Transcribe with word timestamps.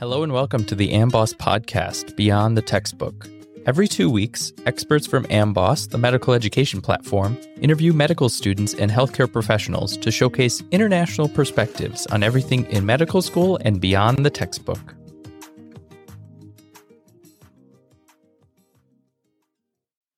Hello 0.00 0.22
and 0.22 0.32
welcome 0.32 0.64
to 0.64 0.74
the 0.74 0.94
Amboss 0.94 1.34
podcast, 1.34 2.16
Beyond 2.16 2.56
the 2.56 2.62
Textbook. 2.62 3.28
Every 3.66 3.86
two 3.86 4.08
weeks, 4.08 4.50
experts 4.64 5.06
from 5.06 5.24
Amboss, 5.24 5.90
the 5.90 5.98
medical 5.98 6.32
education 6.32 6.80
platform, 6.80 7.36
interview 7.60 7.92
medical 7.92 8.30
students 8.30 8.72
and 8.72 8.90
healthcare 8.90 9.30
professionals 9.30 9.98
to 9.98 10.10
showcase 10.10 10.62
international 10.70 11.28
perspectives 11.28 12.06
on 12.06 12.22
everything 12.22 12.64
in 12.70 12.86
medical 12.86 13.20
school 13.20 13.58
and 13.62 13.78
beyond 13.78 14.24
the 14.24 14.30
textbook. 14.30 14.94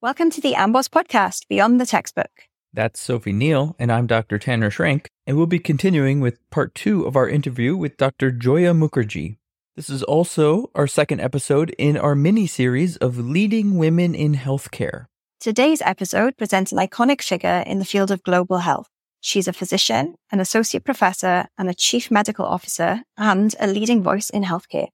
Welcome 0.01 0.31
to 0.31 0.41
the 0.41 0.53
Amboss 0.53 0.89
podcast, 0.89 1.49
Beyond 1.49 1.81
the 1.81 1.87
Textbook. 1.87 2.31
That's 2.73 3.01
Sophie 3.01 3.33
Neal, 3.33 3.75
and 3.81 3.91
I'm 3.91 4.07
Dr. 4.07 4.39
Tanner 4.39 4.71
Schrank, 4.71 5.07
and 5.27 5.37
we'll 5.37 5.47
be 5.47 5.59
continuing 5.59 6.21
with 6.21 6.39
part 6.51 6.73
two 6.77 7.05
of 7.05 7.17
our 7.17 7.29
interview 7.29 7.77
with 7.77 7.97
Dr. 7.97 8.31
Joia 8.31 8.79
Mukherjee. 8.79 9.39
This 9.75 9.89
is 9.89 10.03
also 10.03 10.71
our 10.75 10.87
second 10.87 11.23
episode 11.23 11.75
in 11.79 11.97
our 11.97 12.15
mini 12.15 12.47
series 12.47 12.99
of 12.99 13.17
leading 13.17 13.79
women 13.79 14.15
in 14.15 14.35
healthcare. 14.35 15.07
Today's 15.41 15.81
episode 15.81 16.37
presents 16.37 16.73
an 16.73 16.79
iconic 16.79 17.23
figure 17.23 17.65
in 17.67 17.79
the 17.79 17.87
field 17.87 18.11
of 18.11 18.23
global 18.23 18.59
health. 18.59 18.89
She's 19.23 19.49
a 19.49 19.53
physician, 19.55 20.17
an 20.31 20.41
associate 20.41 20.85
professor, 20.85 21.47
and 21.57 21.71
a 21.71 21.75
chief 21.75 22.11
medical 22.11 22.45
officer, 22.45 23.01
and 23.17 23.55
a 23.59 23.67
leading 23.67 24.03
voice 24.03 24.29
in 24.29 24.45
healthcare. 24.45 24.89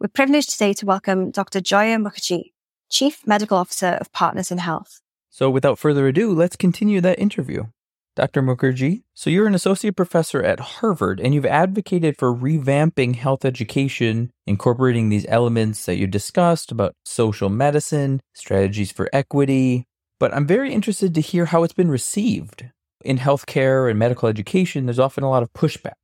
We're 0.00 0.08
privileged 0.08 0.48
today 0.48 0.72
to 0.74 0.86
welcome 0.86 1.30
Dr. 1.30 1.60
Joia 1.60 2.02
Mukherjee, 2.02 2.52
Chief 2.90 3.26
Medical 3.26 3.58
Officer 3.58 3.98
of 4.00 4.10
Partners 4.12 4.50
in 4.50 4.56
Health. 4.56 5.02
So, 5.28 5.50
without 5.50 5.78
further 5.78 6.06
ado, 6.08 6.32
let's 6.32 6.56
continue 6.56 7.02
that 7.02 7.18
interview. 7.18 7.64
Dr. 8.14 8.42
Mukherjee, 8.42 9.04
so 9.14 9.30
you're 9.30 9.46
an 9.46 9.54
associate 9.54 9.96
professor 9.96 10.42
at 10.42 10.60
Harvard 10.60 11.18
and 11.18 11.34
you've 11.34 11.46
advocated 11.46 12.18
for 12.18 12.34
revamping 12.34 13.16
health 13.16 13.44
education, 13.44 14.30
incorporating 14.46 15.08
these 15.08 15.24
elements 15.28 15.86
that 15.86 15.96
you 15.96 16.06
discussed 16.06 16.70
about 16.70 16.94
social 17.04 17.48
medicine, 17.48 18.20
strategies 18.34 18.92
for 18.92 19.08
equity. 19.14 19.86
But 20.20 20.34
I'm 20.34 20.46
very 20.46 20.74
interested 20.74 21.14
to 21.14 21.22
hear 21.22 21.46
how 21.46 21.62
it's 21.62 21.72
been 21.72 21.90
received. 21.90 22.66
In 23.02 23.18
healthcare 23.18 23.88
and 23.88 23.98
medical 23.98 24.28
education, 24.28 24.84
there's 24.86 24.98
often 24.98 25.24
a 25.24 25.30
lot 25.30 25.42
of 25.42 25.52
pushback. 25.54 25.94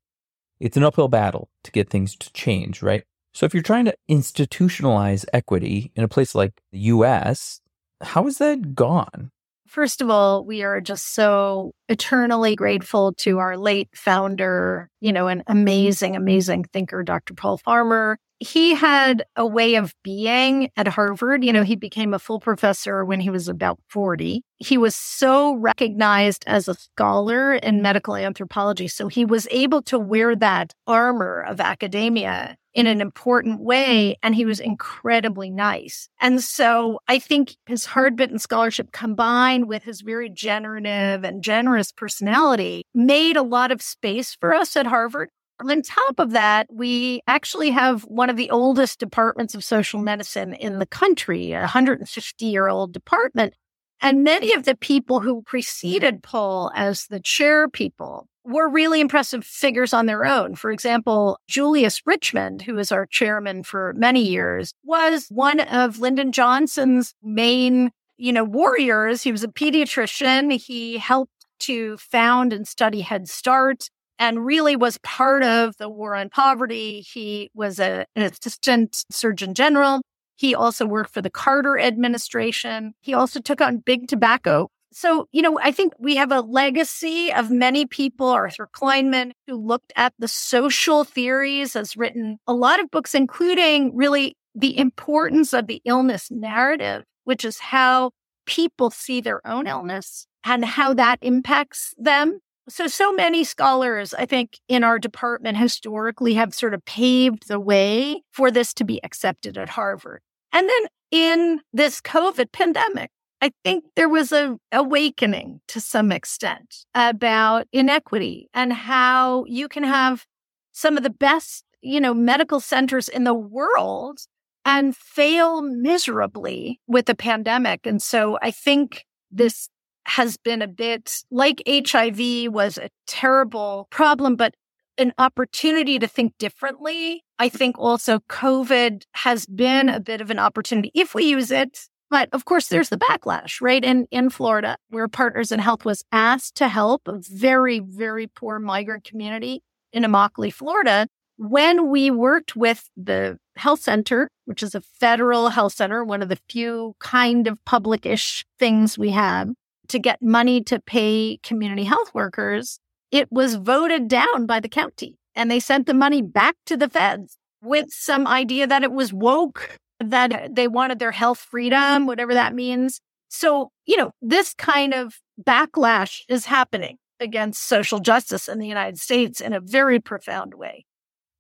It's 0.59 0.77
an 0.77 0.85
uphill 0.85 1.09
battle 1.09 1.51
to 1.63 1.71
get 1.71 1.91
things 1.91 2.17
to 2.17 2.33
change, 2.33 2.83
right? 2.83 3.05
So 3.35 3.45
if 3.45 3.53
you're 3.53 3.63
trying 3.63 3.85
to 3.85 3.97
institutionalize 4.11 5.27
equity 5.33 5.93
in 5.95 6.05
a 6.05 6.09
place 6.09 6.35
like 6.35 6.55
the 6.73 6.79
US, 6.79 7.61
how 8.01 8.25
has 8.25 8.39
that 8.39 8.75
gone? 8.75 9.31
First 9.69 10.01
of 10.01 10.09
all, 10.09 10.45
we 10.45 10.63
are 10.63 10.81
just 10.81 11.15
so 11.15 11.73
eternally 11.89 12.57
grateful 12.57 13.13
to 13.19 13.39
our 13.39 13.59
late 13.59 13.91
founder, 13.95 14.89
you 15.01 15.13
know, 15.13 15.29
an 15.29 15.43
amazing, 15.47 16.17
amazing 16.17 16.65
thinker, 16.65 17.03
Dr. 17.03 17.35
Paul 17.35 17.59
Farmer. 17.59 18.19
He 18.41 18.75
had 18.75 19.25
a 19.37 19.47
way 19.47 19.75
of 19.75 19.95
being 20.05 20.71
at 20.77 20.89
Harvard. 20.89 21.45
You 21.45 21.53
know, 21.53 21.65
he 21.65 21.77
became 21.77 22.15
a 22.15 22.19
full 22.19 22.41
professor 22.41 23.05
when 23.05 23.21
he 23.21 23.31
was 23.31 23.49
about 23.49 23.79
40. 23.91 24.43
He 24.57 24.79
was 24.79 24.95
so 24.95 25.55
recognized 25.57 26.45
as 26.47 26.69
a 26.69 26.75
scholar 26.75 27.55
in 27.55 27.83
medical 27.83 28.15
anthropology. 28.15 28.89
So 28.89 29.09
he 29.09 29.25
was 29.25 29.49
able 29.51 29.83
to 29.83 29.99
wear 29.99 30.37
that 30.37 30.73
armor 30.87 31.43
of 31.43 31.61
academia 31.61 32.57
in 32.75 32.87
an 32.87 33.01
important 33.01 33.61
way. 33.61 34.17
And 34.23 34.35
he 34.35 34.45
was 34.45 34.61
incredibly 34.61 35.51
nice. 35.51 36.09
And 36.21 36.43
so 36.43 37.01
I 37.09 37.19
think 37.19 37.57
his 37.67 37.87
hard 37.87 38.17
bitten 38.17 38.39
scholarship 38.39 38.93
combined 38.93 39.69
with 39.69 39.83
his 39.83 40.01
very 40.01 40.29
generative 40.29 41.25
and 41.25 41.43
generous 41.43 41.93
personality 41.93 42.85
made 42.95 43.37
a 43.37 43.43
lot 43.43 43.73
of 43.73 43.83
space 43.83 44.37
for 44.39 44.55
us 44.55 44.77
at 44.77 44.87
Harvard. 44.87 45.31
On 45.61 45.83
top 45.83 46.21
of 46.21 46.31
that, 46.31 46.69
we 46.73 47.21
actually 47.27 47.71
have 47.71 48.03
one 48.03 48.31
of 48.31 48.37
the 48.37 48.51
oldest 48.51 49.01
departments 49.01 49.57
of 49.57 49.65
social 49.65 50.01
medicine 50.01 50.55
in 50.55 50.79
the 50.79 50.87
country, 50.87 51.53
a 51.53 51.61
150 51.61 52.47
year 52.47 52.69
old 52.69 52.93
department. 52.93 53.55
And 54.01 54.23
many 54.23 54.53
of 54.55 54.63
the 54.63 54.77
people 54.77 55.19
who 55.19 55.43
preceded 55.43 56.23
Paul 56.23 56.71
as 56.77 57.07
the 57.07 57.19
chair 57.19 57.69
people 57.69 58.29
were 58.49 58.69
really 58.69 59.01
impressive 59.01 59.45
figures 59.45 59.93
on 59.93 60.07
their 60.07 60.25
own. 60.25 60.55
For 60.55 60.71
example, 60.71 61.39
Julius 61.49 62.07
Richmond, 62.07 62.63
who 62.63 62.75
was 62.75 62.91
our 62.91 63.07
chairman 63.07 63.63
for 63.63 63.93
many 63.95 64.27
years, 64.27 64.73
was 64.83 65.27
one 65.29 65.61
of 65.61 65.99
Lyndon 65.99 66.33
Johnson's 66.33 67.15
main, 67.23 67.91
you 68.17 68.33
know, 68.33 68.45
warriors. 68.45 69.23
He 69.23 69.33
was 69.33 69.45
a 69.45 69.49
pediatrician. 69.49 70.59
He 70.59 70.97
helped 70.97 71.47
to 71.61 71.99
found 71.99 72.53
and 72.53 72.67
study 72.67 73.03
Head 73.03 73.29
Start 73.29 73.91
and 74.19 74.45
really 74.45 74.77
was 74.77 74.99
part 74.99 75.43
of 75.43 75.77
the 75.77 75.89
war 75.89 76.15
on 76.15 76.31
poverty. 76.31 77.03
He 77.03 77.51
was 77.55 77.79
a, 77.79 78.07
an 78.17 78.23
assistant 78.23 79.05
surgeon 79.11 79.55
general. 79.55 80.01
He 80.37 80.55
also 80.55 80.87
worked 80.87 81.13
for 81.13 81.21
the 81.21 81.31
Carter 81.31 81.79
administration. 81.79 82.95
He 83.01 83.13
also 83.13 83.41
took 83.41 83.61
on 83.61 83.79
big 83.79 84.09
tobacco 84.09 84.69
so, 84.93 85.29
you 85.33 85.43
know, 85.43 85.59
I 85.63 85.71
think 85.71 85.93
we 85.99 86.17
have 86.17 86.33
a 86.33 86.41
legacy 86.41 87.33
of 87.33 87.51
many 87.51 87.87
people, 87.87 88.29
Arthur 88.29 88.69
Kleinman, 88.73 89.33
who 89.47 89.55
looked 89.57 89.93
at 89.97 90.15
the 90.19 90.29
social 90.29 91.05
theories, 91.05 91.75
has 91.75 91.97
written 91.97 92.39
a 92.47 92.55
lot 92.55 92.81
of 92.81 92.91
books, 92.91 93.15
including 93.15 93.95
really 93.95 94.37
the 94.55 94.79
importance 94.79 95.53
of 95.53 95.67
the 95.67 95.83
illness 95.85 96.31
narrative, 96.31 97.05
which 97.25 97.45
is 97.45 97.59
how 97.59 98.11
people 98.47 98.91
see 98.91 99.21
their 99.21 99.47
own 99.47 99.67
illness 99.67 100.27
and 100.45 100.65
how 100.65 100.95
that 100.95 101.19
impacts 101.21 101.95
them. 101.99 102.41
So, 102.69 102.87
so 102.87 103.13
many 103.13 103.45
scholars, 103.45 104.15
I 104.15 104.27
think, 104.27 104.59
in 104.69 104.85
our 104.85 104.99
department 104.99 105.59
historically 105.59 106.35
have 106.35 106.55
sort 106.55 106.75
of 106.75 106.85
paved 106.85 107.49
the 107.49 107.61
way 107.61 108.23
for 108.33 108.51
this 108.51 108.75
to 108.75 108.85
be 108.85 109.03
accepted 109.05 109.57
at 109.57 109.71
Harvard. 109.71 110.21
And 110.53 110.69
then 110.69 110.87
in 111.11 111.61
this 111.73 112.01
COVID 112.01 112.53
pandemic, 112.53 113.11
I 113.41 113.53
think 113.65 113.85
there 113.95 114.09
was 114.09 114.33
a 114.33 114.57
awakening 114.73 115.61
to 115.69 115.81
some 115.81 116.11
extent 116.11 116.85
about 116.95 117.69
inequity 117.73 118.49
and 118.53 118.73
how 118.73 119.45
you 119.47 119.69
can 119.69 119.85
have 119.85 120.27
some 120.73 120.97
of 120.97 121.03
the 121.03 121.11
best, 121.11 121.65
you 121.81 122.01
know, 122.01 122.15
medical 122.15 122.61
centers 122.61 123.09
in 123.09 123.25
the 123.25 123.35
world 123.35 124.21
and 124.65 124.97
fail 124.97 125.63
miserably 125.63 126.81
with 126.87 127.07
the 127.07 127.15
pandemic. 127.15 127.87
And 127.87 128.03
so 128.03 128.39
I 128.43 128.51
think 128.51 129.05
this 129.31 129.69
has 130.07 130.37
been 130.37 130.63
a 130.63 130.69
bit 130.69 131.13
like 131.31 131.63
HIV 131.67 132.53
was 132.53 132.77
a 132.79 132.91
terrible 133.07 133.87
problem, 133.91 134.37
but 134.37 134.55
an 134.97 135.13
opportunity 135.17 135.99
to 135.99 136.09
think 136.09 136.33
differently. 136.39 137.23
I 137.39 137.49
think 137.49 137.79
also 137.79 138.19
COVID 138.29 139.05
has 139.13 139.47
been 139.47 139.89
a 139.89 140.01
bit 140.01 140.21
of 140.21 140.31
an 140.31 140.41
opportunity 140.41 140.91
if 140.93 141.15
we 141.15 141.25
use 141.25 141.53
it 141.53 141.89
but 142.11 142.29
of 142.33 142.45
course, 142.45 142.69
there's 142.69 142.89
the 142.89 142.97
backlash, 142.97 143.61
right? 143.61 143.85
In, 143.85 144.07
in 144.11 144.31
Florida, 144.31 144.77
where 144.91 145.09
Partners 145.09 145.53
in 145.53 145.59
Health 145.59 145.85
was 145.85 146.05
asked 146.11 146.57
to 146.57 146.69
help 146.69 147.07
a 147.07 147.19
very, 147.19 147.81
very 147.81 148.27
poor 148.27 148.59
migrant 148.59 149.05
community 149.05 149.63
in 149.93 150.05
Immokalee, 150.05 150.53
Florida. 150.53 151.07
When 151.37 151.91
we 151.91 152.11
worked 152.11 152.57
with 152.57 152.89
the 152.97 153.39
health 153.57 153.81
center, 153.81 154.29
which 154.47 154.63
is 154.63 154.75
a 154.75 154.81
federal 154.81 155.51
health 155.51 155.75
center, 155.75 156.03
one 156.03 156.23
of 156.23 156.29
the 156.29 156.39
few 156.49 156.95
kind 156.99 157.47
of 157.47 157.65
public 157.65 158.05
ish 158.05 158.45
things 158.59 158.99
we 158.99 159.11
have 159.11 159.51
to 159.89 159.99
get 159.99 160.21
money 160.21 160.63
to 160.65 160.81
pay 160.81 161.39
community 161.43 161.85
health 161.85 162.13
workers, 162.15 162.79
it 163.11 163.31
was 163.31 163.55
voted 163.55 164.09
down 164.09 164.47
by 164.47 164.61
the 164.61 164.69
county 164.69 165.17
and 165.35 165.51
they 165.51 165.61
sent 165.61 165.87
the 165.87 165.95
money 165.95 166.23
back 166.23 166.57
to 166.67 166.77
the 166.77 166.89
feds 166.89 167.39
with 167.63 167.87
some 167.91 168.27
idea 168.27 168.67
that 168.67 168.83
it 168.83 168.93
was 168.93 169.13
woke 169.13 169.79
that 170.01 170.33
uh, 170.33 170.49
they 170.51 170.69
wanted 170.69 170.99
their 170.99 171.13
health 171.13 171.39
freedom, 171.39 171.79
mm-hmm. 171.79 172.07
whatever 172.07 172.35
that 172.35 172.55
means. 172.55 173.01
So, 173.29 173.71
you 173.87 173.97
know, 173.97 174.13
this 174.23 174.55
kind 174.55 174.95
of 174.95 175.21
backlash 175.43 176.23
is 176.29 176.47
happening 176.47 176.99
against 177.21 177.67
social 177.67 177.99
justice 177.99 178.49
in 178.49 178.59
the 178.59 178.69
United 178.69 178.99
States 178.99 179.41
in 179.41 179.53
a 179.53 179.61
very 179.61 180.01
profound 180.01 180.55
way. 180.55 180.87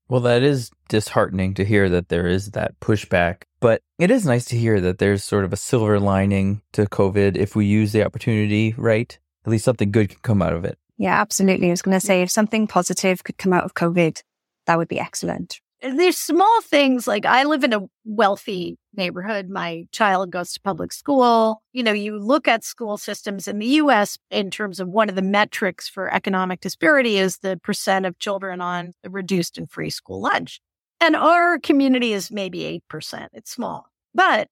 Well, 0.08 0.20
that 0.22 0.42
is 0.42 0.70
disheartening 0.88 1.54
to 1.54 1.64
hear 1.64 1.88
that 1.90 2.08
there 2.08 2.26
is 2.26 2.52
that 2.52 2.78
pushback, 2.80 3.42
but 3.60 3.82
it 3.98 4.10
is 4.10 4.24
nice 4.24 4.46
to 4.46 4.56
hear 4.56 4.80
that 4.80 4.98
there's 4.98 5.22
sort 5.22 5.44
of 5.44 5.52
a 5.52 5.56
silver 5.56 6.00
lining 6.00 6.62
to 6.72 6.86
COVID 6.86 7.36
if 7.36 7.54
we 7.54 7.66
use 7.66 7.92
the 7.92 8.04
opportunity 8.04 8.74
right. 8.78 9.18
At 9.44 9.50
least 9.50 9.66
something 9.66 9.90
good 9.90 10.08
can 10.08 10.18
come 10.22 10.42
out 10.42 10.54
of 10.54 10.64
it. 10.64 10.78
Yeah, 10.96 11.20
absolutely. 11.20 11.68
I 11.68 11.70
was 11.70 11.82
going 11.82 11.98
to 11.98 12.04
say 12.04 12.22
if 12.22 12.30
something 12.30 12.66
positive 12.66 13.22
could 13.22 13.38
come 13.38 13.52
out 13.52 13.64
of 13.64 13.74
COVID, 13.74 14.22
that 14.66 14.78
would 14.78 14.88
be 14.88 14.98
excellent 14.98 15.60
there's 15.80 16.18
small 16.18 16.60
things 16.62 17.06
like 17.06 17.24
I 17.24 17.44
live 17.44 17.62
in 17.62 17.72
a 17.72 17.86
wealthy 18.04 18.76
neighborhood. 18.94 19.48
My 19.48 19.84
child 19.92 20.30
goes 20.30 20.52
to 20.52 20.60
public 20.60 20.92
school. 20.92 21.62
You 21.72 21.82
know, 21.82 21.92
you 21.92 22.18
look 22.18 22.48
at 22.48 22.64
school 22.64 22.96
systems 22.96 23.46
in 23.46 23.58
the 23.58 23.66
US 23.66 24.18
in 24.30 24.50
terms 24.50 24.80
of 24.80 24.88
one 24.88 25.08
of 25.08 25.14
the 25.14 25.22
metrics 25.22 25.88
for 25.88 26.12
economic 26.12 26.60
disparity 26.60 27.16
is 27.18 27.38
the 27.38 27.58
percent 27.62 28.06
of 28.06 28.18
children 28.18 28.60
on 28.60 28.92
reduced 29.08 29.56
and 29.56 29.70
free 29.70 29.90
school 29.90 30.20
lunch. 30.20 30.60
And 31.00 31.14
our 31.14 31.58
community 31.58 32.12
is 32.12 32.32
maybe 32.32 32.82
8%. 32.90 33.28
It's 33.32 33.52
small. 33.52 33.86
But 34.14 34.48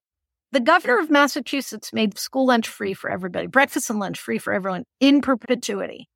the 0.53 0.61
governor 0.61 0.99
of 0.99 1.09
Massachusetts 1.09 1.91
made 1.91 2.17
school 2.17 2.47
lunch 2.47 2.69
free 2.69 2.93
for 2.93 3.09
everybody, 3.09 3.47
breakfast 3.47 3.89
and 3.89 3.99
lunch 3.99 4.17
free 4.17 4.37
for 4.37 4.53
everyone 4.53 4.85
in 5.01 5.19
perpetuity. 5.19 6.07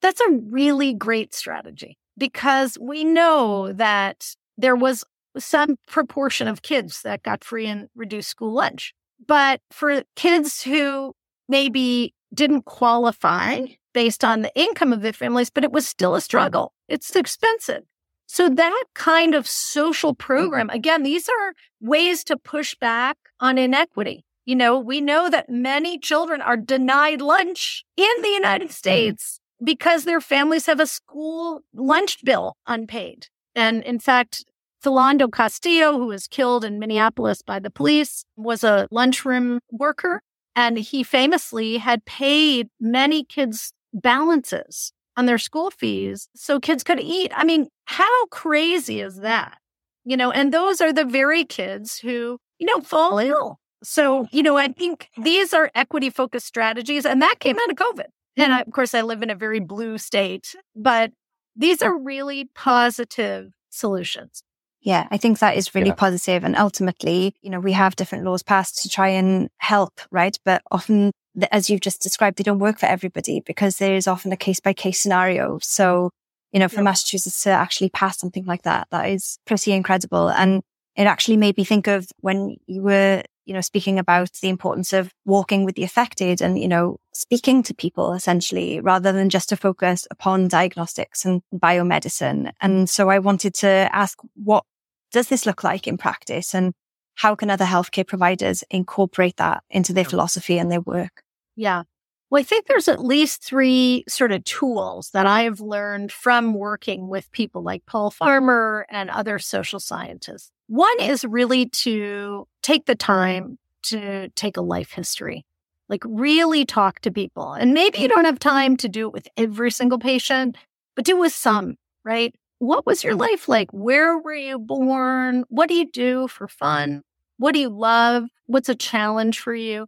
That's 0.00 0.20
a 0.20 0.30
really 0.30 0.94
great 0.94 1.34
strategy 1.34 1.98
because 2.16 2.78
we 2.80 3.02
know 3.02 3.72
that 3.72 4.36
there 4.60 4.76
was 4.76 5.04
some 5.38 5.76
proportion 5.86 6.48
of 6.48 6.62
kids 6.62 7.02
that 7.02 7.22
got 7.22 7.44
free 7.44 7.66
and 7.66 7.88
reduced 7.94 8.28
school 8.28 8.52
lunch. 8.52 8.92
But 9.26 9.60
for 9.70 10.02
kids 10.16 10.62
who 10.62 11.14
maybe 11.48 12.14
didn't 12.32 12.64
qualify 12.64 13.66
based 13.92 14.24
on 14.24 14.42
the 14.42 14.52
income 14.54 14.92
of 14.92 15.02
their 15.02 15.12
families, 15.12 15.50
but 15.50 15.64
it 15.64 15.72
was 15.72 15.86
still 15.86 16.14
a 16.14 16.20
struggle. 16.20 16.72
It's 16.88 17.14
expensive. 17.14 17.82
So 18.26 18.48
that 18.48 18.84
kind 18.94 19.34
of 19.34 19.48
social 19.48 20.12
mm-hmm. 20.12 20.24
program, 20.24 20.70
again, 20.70 21.02
these 21.02 21.28
are 21.28 21.54
ways 21.80 22.22
to 22.24 22.36
push 22.36 22.76
back 22.76 23.16
on 23.40 23.58
inequity. 23.58 24.24
You 24.44 24.56
know, 24.56 24.78
we 24.78 25.00
know 25.00 25.28
that 25.28 25.50
many 25.50 25.98
children 25.98 26.40
are 26.40 26.56
denied 26.56 27.20
lunch 27.20 27.84
in 27.96 28.22
the 28.22 28.28
United 28.28 28.68
mm-hmm. 28.68 28.72
States 28.72 29.40
because 29.62 30.04
their 30.04 30.20
families 30.20 30.66
have 30.66 30.80
a 30.80 30.86
school 30.86 31.60
lunch 31.74 32.24
bill 32.24 32.56
unpaid. 32.66 33.26
And 33.54 33.82
in 33.82 33.98
fact, 33.98 34.44
Philando 34.84 35.30
Castillo, 35.30 35.98
who 35.98 36.06
was 36.06 36.26
killed 36.26 36.64
in 36.64 36.78
Minneapolis 36.78 37.42
by 37.42 37.58
the 37.58 37.70
police, 37.70 38.24
was 38.36 38.64
a 38.64 38.88
lunchroom 38.90 39.60
worker. 39.70 40.22
And 40.56 40.78
he 40.78 41.02
famously 41.02 41.78
had 41.78 42.04
paid 42.04 42.68
many 42.80 43.24
kids 43.24 43.72
balances 43.92 44.92
on 45.16 45.26
their 45.26 45.38
school 45.38 45.70
fees 45.70 46.28
so 46.34 46.58
kids 46.58 46.82
could 46.82 47.00
eat. 47.00 47.32
I 47.34 47.44
mean, 47.44 47.68
how 47.84 48.26
crazy 48.26 49.00
is 49.00 49.16
that? 49.16 49.58
You 50.04 50.16
know, 50.16 50.30
and 50.30 50.52
those 50.52 50.80
are 50.80 50.92
the 50.92 51.04
very 51.04 51.44
kids 51.44 51.98
who, 51.98 52.38
you 52.58 52.66
know, 52.66 52.80
fall 52.80 53.18
ill. 53.18 53.58
So, 53.82 54.26
you 54.32 54.42
know, 54.42 54.56
I 54.56 54.68
think 54.68 55.08
these 55.16 55.54
are 55.54 55.70
equity 55.74 56.10
focused 56.10 56.46
strategies, 56.46 57.06
and 57.06 57.22
that 57.22 57.36
came 57.38 57.56
out 57.58 57.70
of 57.70 57.76
COVID. 57.76 58.06
And 58.36 58.52
I, 58.52 58.60
of 58.60 58.72
course, 58.72 58.94
I 58.94 59.02
live 59.02 59.22
in 59.22 59.30
a 59.30 59.34
very 59.34 59.60
blue 59.60 59.98
state, 59.98 60.54
but 60.74 61.12
these 61.56 61.82
are 61.82 61.96
really 61.96 62.50
positive 62.54 63.50
solutions. 63.70 64.42
Yeah, 64.82 65.06
I 65.10 65.18
think 65.18 65.38
that 65.38 65.56
is 65.56 65.74
really 65.74 65.88
yeah. 65.88 65.94
positive. 65.94 66.42
And 66.42 66.56
ultimately, 66.56 67.34
you 67.42 67.50
know, 67.50 67.60
we 67.60 67.72
have 67.72 67.96
different 67.96 68.24
laws 68.24 68.42
passed 68.42 68.82
to 68.82 68.88
try 68.88 69.08
and 69.08 69.50
help, 69.58 70.00
right? 70.10 70.36
But 70.44 70.62
often, 70.70 71.12
as 71.52 71.68
you've 71.68 71.82
just 71.82 72.00
described, 72.02 72.38
they 72.38 72.44
don't 72.44 72.58
work 72.58 72.78
for 72.78 72.86
everybody 72.86 73.42
because 73.44 73.76
there 73.76 73.94
is 73.94 74.06
often 74.06 74.32
a 74.32 74.36
case 74.36 74.60
by 74.60 74.72
case 74.72 74.98
scenario. 74.98 75.58
So, 75.60 76.10
you 76.52 76.58
know, 76.58 76.68
for 76.68 76.76
yeah. 76.76 76.84
Massachusetts 76.84 77.42
to 77.42 77.50
actually 77.50 77.90
pass 77.90 78.18
something 78.18 78.46
like 78.46 78.62
that, 78.62 78.88
that 78.90 79.10
is 79.10 79.38
pretty 79.46 79.72
incredible. 79.72 80.28
And 80.30 80.62
it 80.96 81.04
actually 81.04 81.36
made 81.36 81.58
me 81.58 81.64
think 81.64 81.86
of 81.86 82.08
when 82.20 82.56
you 82.66 82.82
were, 82.82 83.22
you 83.44 83.52
know, 83.52 83.60
speaking 83.60 83.98
about 83.98 84.32
the 84.40 84.48
importance 84.48 84.92
of 84.94 85.12
walking 85.26 85.64
with 85.64 85.74
the 85.74 85.84
affected 85.84 86.40
and, 86.40 86.58
you 86.58 86.68
know, 86.68 86.96
speaking 87.12 87.62
to 87.64 87.74
people 87.74 88.12
essentially 88.12 88.80
rather 88.80 89.12
than 89.12 89.30
just 89.30 89.48
to 89.48 89.56
focus 89.56 90.06
upon 90.10 90.48
diagnostics 90.48 91.24
and 91.24 91.42
biomedicine. 91.52 92.52
And 92.60 92.88
so 92.88 93.08
I 93.08 93.18
wanted 93.18 93.54
to 93.54 93.88
ask 93.92 94.18
what 94.34 94.64
does 95.12 95.28
this 95.28 95.46
look 95.46 95.64
like 95.64 95.86
in 95.86 95.98
practice 95.98 96.54
and 96.54 96.72
how 97.16 97.34
can 97.34 97.50
other 97.50 97.64
healthcare 97.64 98.06
providers 98.06 98.64
incorporate 98.70 99.36
that 99.36 99.62
into 99.68 99.92
their 99.92 100.04
philosophy 100.04 100.58
and 100.58 100.70
their 100.70 100.80
work? 100.80 101.22
Yeah. 101.56 101.82
Well, 102.30 102.40
I 102.40 102.44
think 102.44 102.66
there's 102.66 102.86
at 102.88 103.04
least 103.04 103.42
three 103.42 104.04
sort 104.08 104.30
of 104.30 104.44
tools 104.44 105.10
that 105.10 105.26
I 105.26 105.42
have 105.42 105.60
learned 105.60 106.12
from 106.12 106.54
working 106.54 107.08
with 107.08 107.30
people 107.32 107.62
like 107.62 107.84
Paul 107.86 108.10
Farmer 108.12 108.86
and 108.88 109.10
other 109.10 109.40
social 109.40 109.80
scientists. 109.80 110.52
One 110.68 111.00
is 111.00 111.24
really 111.24 111.66
to 111.70 112.46
take 112.62 112.86
the 112.86 112.94
time 112.94 113.58
to 113.82 114.28
take 114.30 114.56
a 114.56 114.62
life 114.62 114.92
history, 114.92 115.44
like 115.90 116.02
really 116.06 116.64
talk 116.64 117.00
to 117.00 117.10
people. 117.10 117.52
And 117.52 117.74
maybe 117.74 117.98
you 117.98 118.08
don't 118.08 118.24
have 118.24 118.38
time 118.38 118.78
to 118.78 118.88
do 118.88 119.08
it 119.08 119.12
with 119.12 119.28
every 119.36 119.70
single 119.70 119.98
patient, 119.98 120.56
but 120.96 121.04
do 121.04 121.18
with 121.18 121.34
some, 121.34 121.76
right? 122.04 122.34
What 122.60 122.86
was 122.86 123.04
your 123.04 123.14
life 123.14 123.48
like? 123.48 123.70
Where 123.72 124.18
were 124.18 124.34
you 124.34 124.58
born? 124.58 125.44
What 125.48 125.68
do 125.68 125.74
you 125.74 125.90
do 125.90 126.28
for 126.28 126.48
fun? 126.48 127.02
What 127.36 127.52
do 127.52 127.60
you 127.60 127.68
love? 127.68 128.24
What's 128.46 128.70
a 128.70 128.74
challenge 128.74 129.38
for 129.38 129.54
you? 129.54 129.86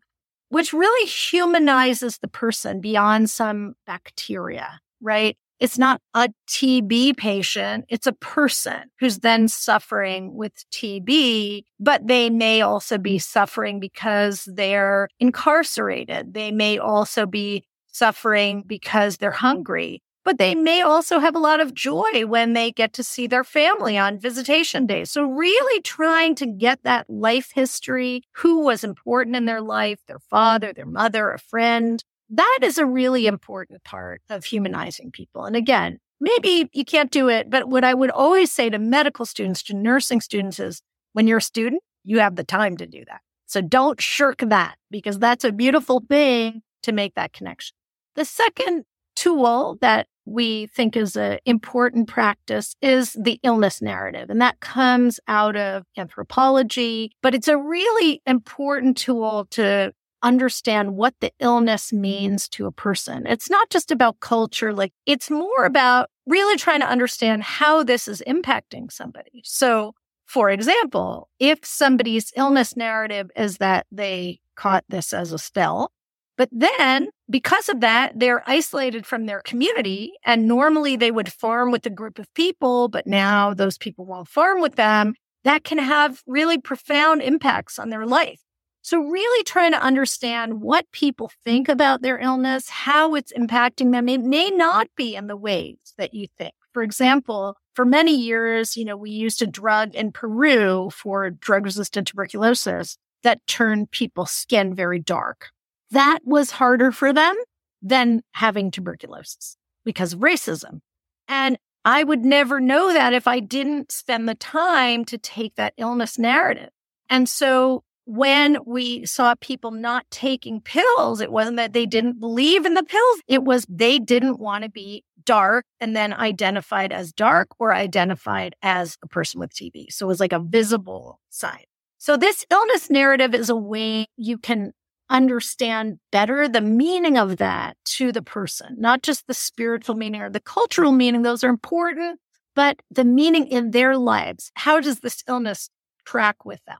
which 0.52 0.75
really 0.75 1.08
humanizes 1.08 2.19
the 2.19 2.28
person 2.28 2.78
beyond 2.78 3.31
some 3.31 3.72
bacteria, 3.87 4.81
right? 5.00 5.34
It's 5.62 5.79
not 5.79 6.00
a 6.12 6.29
TB 6.49 7.17
patient. 7.17 7.85
It's 7.88 8.09
a 8.09 8.12
person 8.14 8.91
who's 8.99 9.20
then 9.20 9.47
suffering 9.47 10.35
with 10.35 10.69
TB, 10.73 11.62
but 11.79 12.09
they 12.09 12.31
may 12.31 12.62
also 12.62 12.99
be 12.99 13.20
suffering 13.20 13.79
because 13.79 14.49
they're 14.53 15.09
incarcerated. 15.20 16.35
They 16.35 16.50
may 16.50 16.79
also 16.79 17.26
be 17.26 17.62
suffering 17.87 18.64
because 18.67 19.19
they're 19.19 19.31
hungry 19.31 20.03
but 20.25 20.38
they 20.38 20.55
may 20.55 20.81
also 20.82 21.19
have 21.19 21.35
a 21.35 21.41
lot 21.41 21.59
of 21.59 21.75
joy 21.75 22.25
when 22.26 22.53
they 22.53 22.70
get 22.70 22.93
to 22.93 23.03
see 23.03 23.26
their 23.26 23.43
family 23.43 23.99
on 23.99 24.20
visitation 24.20 24.87
day. 24.87 25.05
So, 25.05 25.25
really 25.25 25.81
trying 25.82 26.37
to 26.37 26.47
get 26.47 26.79
that 26.85 27.11
life 27.11 27.50
history, 27.53 28.23
who 28.37 28.61
was 28.61 28.85
important 28.85 29.35
in 29.35 29.47
their 29.47 29.61
life, 29.61 29.99
their 30.06 30.20
father, 30.31 30.73
their 30.73 30.87
mother, 30.87 31.32
a 31.32 31.41
friend. 31.41 32.03
That 32.32 32.61
is 32.62 32.79
a 32.79 32.87
really 32.87 33.26
important 33.26 33.84
part 33.84 34.23
of 34.31 34.44
humanizing 34.44 35.11
people. 35.11 35.44
And 35.44 35.55
again, 35.55 35.99
maybe 36.19 36.70
you 36.73 36.84
can't 36.84 37.11
do 37.11 37.29
it, 37.29 37.50
but 37.50 37.69
what 37.69 37.84
I 37.84 37.93
would 37.93 38.11
always 38.11 38.50
say 38.50 38.70
to 38.70 38.79
medical 38.79 39.26
students, 39.26 39.62
to 39.64 39.75
nursing 39.76 40.23
students 40.23 40.58
is 40.58 40.81
when 41.12 41.26
you're 41.26 41.38
a 41.38 41.43
student, 41.43 41.82
you 42.05 42.20
have 42.20 42.37
the 42.37 42.44
time 42.44 42.79
to 42.79 42.87
do 42.87 43.05
that. 43.06 43.20
So 43.44 43.61
don't 43.61 44.00
shirk 44.00 44.38
that 44.38 44.76
because 44.90 45.19
that's 45.19 45.44
a 45.44 45.52
beautiful 45.52 46.02
thing 46.08 46.62
to 46.84 46.93
make 46.93 47.14
that 47.17 47.34
connection. 47.34 47.75
The 48.14 48.25
second 48.25 48.85
tool 49.14 49.76
that 49.82 50.06
we 50.25 50.69
think 50.69 50.96
is 50.96 51.17
an 51.17 51.38
important 51.44 52.08
practice 52.08 52.76
is 52.81 53.12
the 53.12 53.38
illness 53.43 53.82
narrative. 53.82 54.31
And 54.31 54.40
that 54.40 54.61
comes 54.61 55.20
out 55.28 55.56
of 55.56 55.85
anthropology, 55.99 57.12
but 57.23 57.35
it's 57.35 57.49
a 57.49 57.58
really 57.58 58.23
important 58.26 58.96
tool 58.96 59.46
to 59.50 59.93
understand 60.22 60.96
what 60.96 61.14
the 61.20 61.32
illness 61.40 61.92
means 61.92 62.48
to 62.50 62.66
a 62.66 62.72
person. 62.72 63.26
It's 63.26 63.50
not 63.50 63.70
just 63.70 63.90
about 63.90 64.20
culture, 64.20 64.72
like 64.72 64.92
it's 65.06 65.30
more 65.30 65.64
about 65.64 66.08
really 66.26 66.56
trying 66.56 66.80
to 66.80 66.88
understand 66.88 67.42
how 67.42 67.82
this 67.82 68.06
is 68.08 68.22
impacting 68.26 68.90
somebody. 68.90 69.42
So, 69.44 69.94
for 70.26 70.50
example, 70.50 71.28
if 71.38 71.64
somebody's 71.64 72.32
illness 72.36 72.76
narrative 72.76 73.30
is 73.36 73.58
that 73.58 73.86
they 73.90 74.40
caught 74.56 74.84
this 74.88 75.12
as 75.12 75.32
a 75.32 75.38
spell, 75.38 75.92
but 76.38 76.48
then 76.52 77.10
because 77.30 77.68
of 77.68 77.80
that, 77.80 78.18
they're 78.18 78.42
isolated 78.46 79.06
from 79.06 79.26
their 79.26 79.40
community. 79.42 80.12
And 80.25 80.48
normally 80.48 80.96
they 80.96 81.10
would 81.10 81.32
farm 81.32 81.70
with 81.70 81.84
a 81.86 81.90
group 81.90 82.18
of 82.18 82.32
people, 82.34 82.88
but 82.88 83.06
now 83.06 83.54
those 83.54 83.78
people 83.78 84.06
won't 84.06 84.28
farm 84.28 84.60
with 84.60 84.76
them. 84.76 85.14
That 85.44 85.64
can 85.64 85.78
have 85.78 86.23
really 86.26 86.58
profound 86.58 87.23
impacts 87.23 87.78
on 87.78 87.90
their 87.90 88.06
life. 88.06 88.40
So 88.82 89.00
really 89.00 89.44
trying 89.44 89.72
to 89.72 89.82
understand 89.82 90.60
what 90.60 90.90
people 90.92 91.30
think 91.44 91.68
about 91.68 92.02
their 92.02 92.18
illness, 92.18 92.68
how 92.68 93.14
it's 93.14 93.32
impacting 93.32 93.92
them. 93.92 94.08
It 94.08 94.22
may 94.22 94.50
not 94.50 94.88
be 94.96 95.14
in 95.14 95.28
the 95.28 95.36
ways 95.36 95.78
that 95.98 96.14
you 96.14 96.26
think. 96.36 96.54
For 96.72 96.82
example, 96.82 97.56
for 97.74 97.84
many 97.84 98.14
years, 98.16 98.76
you 98.76 98.84
know, 98.84 98.96
we 98.96 99.10
used 99.10 99.40
a 99.40 99.46
drug 99.46 99.94
in 99.94 100.12
Peru 100.12 100.90
for 100.90 101.30
drug 101.30 101.64
resistant 101.64 102.08
tuberculosis 102.08 102.98
that 103.22 103.46
turned 103.46 103.90
people's 103.90 104.30
skin 104.30 104.74
very 104.74 104.98
dark 104.98 105.50
that 105.92 106.20
was 106.24 106.50
harder 106.50 106.90
for 106.90 107.12
them 107.12 107.36
than 107.82 108.22
having 108.32 108.70
tuberculosis 108.70 109.56
because 109.84 110.14
of 110.14 110.20
racism. 110.20 110.80
And 111.28 111.58
I 111.84 112.02
would 112.02 112.24
never 112.24 112.60
know 112.60 112.92
that 112.92 113.12
if 113.12 113.28
I 113.28 113.40
didn't 113.40 113.92
spend 113.92 114.28
the 114.28 114.34
time 114.34 115.04
to 115.06 115.18
take 115.18 115.54
that 115.56 115.74
illness 115.76 116.18
narrative. 116.18 116.70
And 117.10 117.28
so 117.28 117.84
when 118.04 118.59
we 118.66 119.06
saw 119.06 119.35
people 119.40 119.71
not 119.71 120.04
taking 120.11 120.61
pills, 120.61 121.21
it 121.21 121.30
wasn't 121.30 121.56
that 121.56 121.73
they 121.73 121.87
didn't 121.87 122.18
believe 122.18 122.66
in 122.66 122.75
the 122.75 122.82
pills. 122.82 123.21
It 123.28 123.44
was 123.44 123.64
they 123.68 123.99
didn't 123.99 124.40
want 124.40 124.64
to 124.64 124.71
be 124.71 125.04
dark 125.25 125.64
and 125.80 125.94
then 125.94 126.12
identified 126.12 126.92
as 126.92 127.12
dark 127.12 127.49
or 127.59 127.73
identified 127.73 128.56
as 128.62 128.99
a 129.02 129.06
person 129.06 129.38
with 129.38 129.54
TB. 129.54 129.92
So 129.92 130.06
it 130.06 130.09
was 130.09 130.21
like 130.21 130.32
a 130.32 130.40
visible 130.40 131.21
sign. 131.30 131.64
So 131.99 132.16
this 132.16 132.44
illness 132.50 132.90
narrative 132.90 133.35
is 133.35 133.49
a 133.49 133.56
way 133.56 134.06
you 134.16 134.37
can 134.37 134.73
understand 135.09 135.99
better 136.11 136.49
the 136.49 136.61
meaning 136.61 137.16
of 137.16 137.37
that 137.37 137.76
to 137.85 138.11
the 138.11 138.23
person, 138.23 138.75
not 138.78 139.02
just 139.02 139.26
the 139.26 139.35
spiritual 139.35 139.94
meaning 139.94 140.23
or 140.23 140.30
the 140.30 140.40
cultural 140.40 140.90
meaning. 140.90 141.23
Those 141.23 141.44
are 141.44 141.50
important, 141.50 142.18
but 142.56 142.80
the 142.90 143.04
meaning 143.04 143.47
in 143.47 143.71
their 143.71 143.97
lives. 143.97 144.50
How 144.54 144.80
does 144.80 145.00
this 145.00 145.23
illness 145.28 145.71
track 146.04 146.44
with 146.44 146.64
them? 146.66 146.78